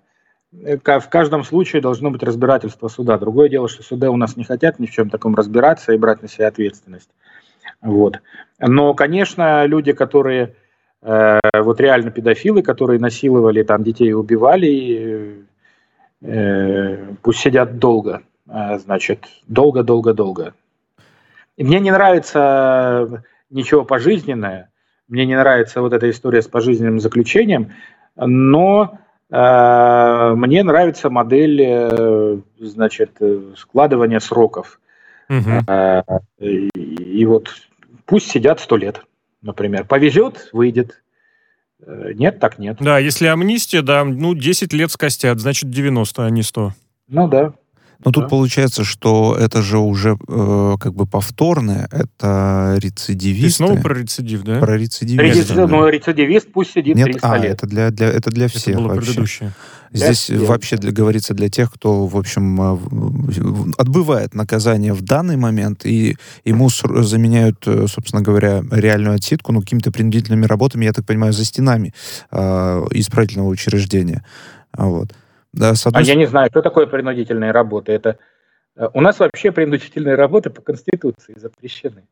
в 0.51 1.09
каждом 1.09 1.43
случае 1.43 1.83
должно 1.83 2.09
быть 2.09 2.23
разбирательство 2.23 2.87
суда. 2.87 3.19
Другое 3.19 3.47
дело, 3.47 3.69
что 3.69 3.83
суды 3.83 4.09
у 4.09 4.17
нас 4.17 4.35
не 4.35 4.43
хотят 4.43 4.79
ни 4.79 4.87
в 4.87 4.91
чем 4.91 5.11
таком 5.11 5.35
разбираться 5.35 5.93
и 5.93 5.97
брать 5.97 6.23
на 6.23 6.27
себя 6.27 6.47
ответственность. 6.47 7.11
Вот. 7.81 8.19
Но, 8.59 8.93
конечно, 8.93 9.65
люди, 9.65 9.93
которые 9.93 10.55
э, 11.01 11.39
вот 11.53 11.79
реально 11.79 12.11
педофилы, 12.11 12.61
которые 12.61 12.99
насиловали 12.99 13.63
там 13.63 13.83
детей 13.83 14.13
убивали, 14.13 15.45
э, 16.21 17.13
пусть 17.21 17.39
сидят 17.39 17.79
долго, 17.79 18.23
э, 18.49 18.79
значит, 18.79 19.25
долго-долго-долго. 19.47 20.53
И 21.55 21.63
мне 21.63 21.79
не 21.79 21.91
нравится 21.91 23.23
ничего 23.49 23.85
пожизненное, 23.85 24.69
мне 25.07 25.25
не 25.25 25.35
нравится 25.35 25.81
вот 25.81 25.93
эта 25.93 26.09
история 26.09 26.41
с 26.41 26.47
пожизненным 26.47 26.99
заключением, 26.99 27.71
но 28.15 28.99
э, 29.31 30.33
мне 30.35 30.63
нравится 30.63 31.09
модель, 31.09 31.61
э, 31.61 32.37
значит, 32.59 33.17
складывания 33.55 34.19
сроков. 34.19 34.79
Угу. 35.29 35.65
Э, 35.67 36.01
и, 36.39 36.67
и 36.75 37.25
вот 37.25 37.49
Пусть 38.09 38.31
сидят 38.31 38.59
сто 38.59 38.75
лет, 38.75 39.03
например. 39.43 39.85
Повезет, 39.85 40.49
выйдет. 40.51 41.03
Э, 41.85 42.11
нет, 42.15 42.39
так 42.39 42.57
нет. 42.57 42.77
Да, 42.79 42.97
если 42.97 43.27
амнистия, 43.27 43.83
да, 43.83 44.03
ну, 44.03 44.33
10 44.33 44.73
лет 44.73 44.89
скостят, 44.91 45.39
значит 45.39 45.69
90, 45.69 46.25
а 46.25 46.29
не 46.31 46.41
100. 46.41 46.73
Ну 47.07 47.27
да. 47.27 47.53
Но 48.03 48.11
да. 48.11 48.21
тут 48.21 48.29
получается, 48.29 48.85
что 48.85 49.35
это 49.37 49.61
же 49.61 49.77
уже 49.77 50.17
э, 50.27 50.75
как 50.79 50.93
бы 50.93 51.05
повторное, 51.05 51.87
это 51.91 52.77
рецидивист. 52.79 53.57
Ты 53.57 53.65
снова 53.65 53.81
про 53.81 53.93
рецидив, 53.93 54.43
да? 54.43 54.59
Про 54.59 54.77
рецидивист. 54.77 55.35
Рецидив, 55.35 55.55
да. 55.55 55.67
Ну, 55.67 55.87
рецидивист 55.87 56.51
пусть 56.53 56.71
сидит 56.71 56.95
Нет, 56.95 57.07
300 57.07 57.31
а, 57.31 57.37
лет. 57.37 57.51
это 57.51 57.67
для, 57.67 57.89
для, 57.91 58.07
это 58.07 58.29
для 58.29 58.47
всех 58.47 58.75
это 58.75 58.77
было 58.77 58.87
вообще. 58.93 59.05
предыдущее. 59.07 59.53
Здесь 59.91 60.27
для 60.27 60.39
вообще 60.47 60.77
для, 60.77 60.91
говорится 60.91 61.33
для 61.33 61.49
тех, 61.49 61.73
кто, 61.73 62.05
в 62.05 62.15
общем, 62.15 62.61
э, 62.61 63.71
отбывает 63.77 64.33
наказание 64.33 64.93
в 64.93 65.01
данный 65.01 65.35
момент, 65.35 65.85
и 65.85 66.15
ему 66.45 66.69
заменяют, 66.69 67.67
э, 67.67 67.87
собственно 67.87 68.21
говоря, 68.21 68.63
реальную 68.71 69.15
отсидку, 69.15 69.51
ну, 69.51 69.59
какими-то 69.61 69.91
принудительными 69.91 70.45
работами, 70.45 70.85
я 70.85 70.93
так 70.93 71.05
понимаю, 71.05 71.33
за 71.33 71.43
стенами 71.43 71.93
э, 72.31 72.85
исправительного 72.91 73.49
учреждения. 73.49 74.23
Вот. 74.77 75.11
С 75.55 75.85
одной... 75.85 76.03
А 76.03 76.05
я 76.05 76.15
не 76.15 76.25
знаю, 76.25 76.49
что 76.49 76.61
такое 76.61 76.85
принудительные 76.85 77.51
работы. 77.51 77.91
Это 77.91 78.17
э, 78.75 78.87
у 78.93 79.01
нас 79.01 79.19
вообще 79.19 79.51
принудительные 79.51 80.15
работы 80.15 80.49
по 80.49 80.61
Конституции 80.61 81.33
запрещены. 81.37 82.03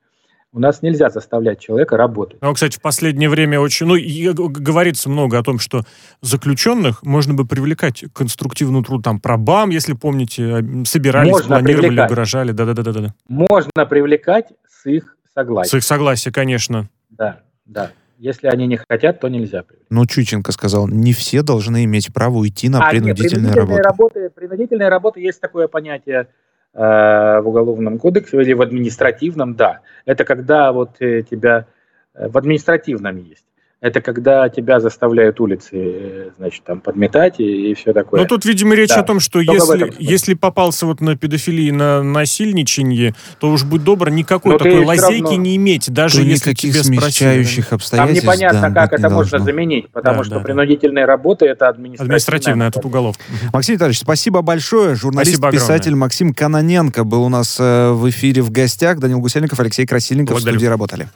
У 0.54 0.60
нас 0.60 0.82
нельзя 0.82 1.10
заставлять 1.10 1.60
человека 1.60 1.98
работать. 1.98 2.40
Ну, 2.42 2.54
кстати, 2.54 2.78
в 2.78 2.82
последнее 2.82 3.30
время 3.30 3.60
очень... 3.60 3.86
Ну, 3.86 4.50
говорится 4.50 5.10
много 5.10 5.38
о 5.38 5.44
том, 5.44 5.60
что 5.60 5.84
заключенных 6.22 7.04
можно 7.04 7.34
бы 7.34 7.46
привлекать 7.46 8.06
к 8.06 8.14
конструктивному 8.14 8.84
труду. 8.84 9.04
Там 9.04 9.20
про 9.20 9.38
БАМ, 9.38 9.70
если 9.70 9.94
помните, 9.94 10.66
собирались, 10.86 11.32
можно 11.32 11.58
планировали, 11.58 11.88
привлекать. 11.88 12.12
угрожали. 12.12 12.52
Да-да-да. 12.54 13.14
Можно 13.28 13.86
привлекать 13.88 14.48
с 14.68 14.86
их 14.86 15.18
согласия. 15.36 15.70
С 15.70 15.74
их 15.76 15.84
согласия, 15.84 16.32
конечно. 16.32 16.90
Да, 17.10 17.42
да. 17.66 17.92
Если 18.18 18.48
они 18.48 18.68
не 18.68 18.78
хотят, 18.78 19.20
то 19.20 19.28
нельзя. 19.28 19.64
Ну, 19.90 20.06
Чученко 20.06 20.52
сказал, 20.52 20.88
не 20.88 21.14
все 21.14 21.44
должны 21.44 21.84
иметь 21.86 22.14
право 22.14 22.38
уйти 22.38 22.68
на 22.68 22.86
а, 22.86 22.90
принудительные 22.90 23.46
нет, 23.46 23.54
принудительные 23.54 23.84
работы. 23.84 23.84
работы. 23.84 24.30
Принудительные 24.34 24.90
работы 24.90 25.20
есть 25.22 25.40
такое 25.40 25.68
понятие 25.68 26.28
э, 26.74 26.80
в 26.80 27.44
уголовном 27.46 28.00
кодексе 28.00 28.42
или 28.42 28.54
в 28.54 28.62
административном, 28.62 29.56
да. 29.56 29.82
Это 30.06 30.26
когда 30.26 30.72
вот 30.72 30.96
э, 31.00 31.22
тебя 31.22 31.68
э, 32.16 32.28
в 32.28 32.38
административном 32.38 33.18
есть 33.18 33.47
это 33.80 34.02
когда 34.02 34.50
тебя 34.50 34.80
заставляют 34.80 35.40
улицы, 35.40 35.70
э, 35.74 36.30
значит, 36.38 36.64
там 36.64 36.82
подметать 36.82 37.40
и, 37.40 37.72
и 37.72 37.74
все 37.76 37.94
такое. 37.94 38.22
Ну, 38.22 38.28
тут, 38.28 38.44
видимо, 38.44 38.74
речь 38.74 38.90
да. 38.90 39.02
о 39.02 39.04
том, 39.04 39.20
что 39.20 39.40
если, 39.40 39.94
если 40.00 40.34
попался 40.34 40.88
вот 40.88 41.00
на 41.00 41.16
педофилии, 41.16 41.70
на 41.70 42.02
насильничании, 42.02 43.14
то 43.40 43.52
уж 43.52 43.64
будь 43.64 43.84
добр, 43.84 44.10
никакой 44.10 44.54
Но 44.54 44.58
такой 44.58 44.84
лазейки 44.84 45.24
равно... 45.24 45.38
не 45.38 45.56
иметь, 45.58 45.92
даже 45.94 46.24
если 46.24 46.54
тебе 46.54 46.84
смягчающих 46.84 47.72
обстоятельств. 47.72 48.26
Там 48.26 48.34
непонятно, 48.34 48.70
да, 48.72 48.88
как 48.88 49.00
это 49.00 49.10
можно 49.12 49.40
заменить, 49.40 49.90
потому 49.90 50.20
да, 50.20 50.24
что 50.24 50.36
да, 50.36 50.42
принудительная 50.42 51.06
да. 51.06 51.12
работа 51.12 51.46
это 51.46 51.68
административная. 51.68 52.16
Административная, 52.16 52.68
это 52.70 52.80
уголовка. 52.80 53.24
Максим 53.54 53.76
Витальевич, 53.76 54.00
спасибо 54.00 54.42
большое. 54.42 54.96
Журналист-писатель 54.96 55.94
Максим 55.94 56.34
Каноненко 56.34 57.04
был 57.04 57.24
у 57.24 57.30
нас 57.30 57.58
э, 57.60 57.92
в 57.92 58.10
эфире 58.10 58.42
в 58.42 58.50
гостях. 58.50 59.00
Данил 59.00 59.20
Гусельников, 59.20 59.60
Алексей 59.60 59.86
Красильников 59.86 60.36
Благодарю. 60.36 60.56
в 60.56 60.60
студии 60.60 60.70
работали. 60.70 61.08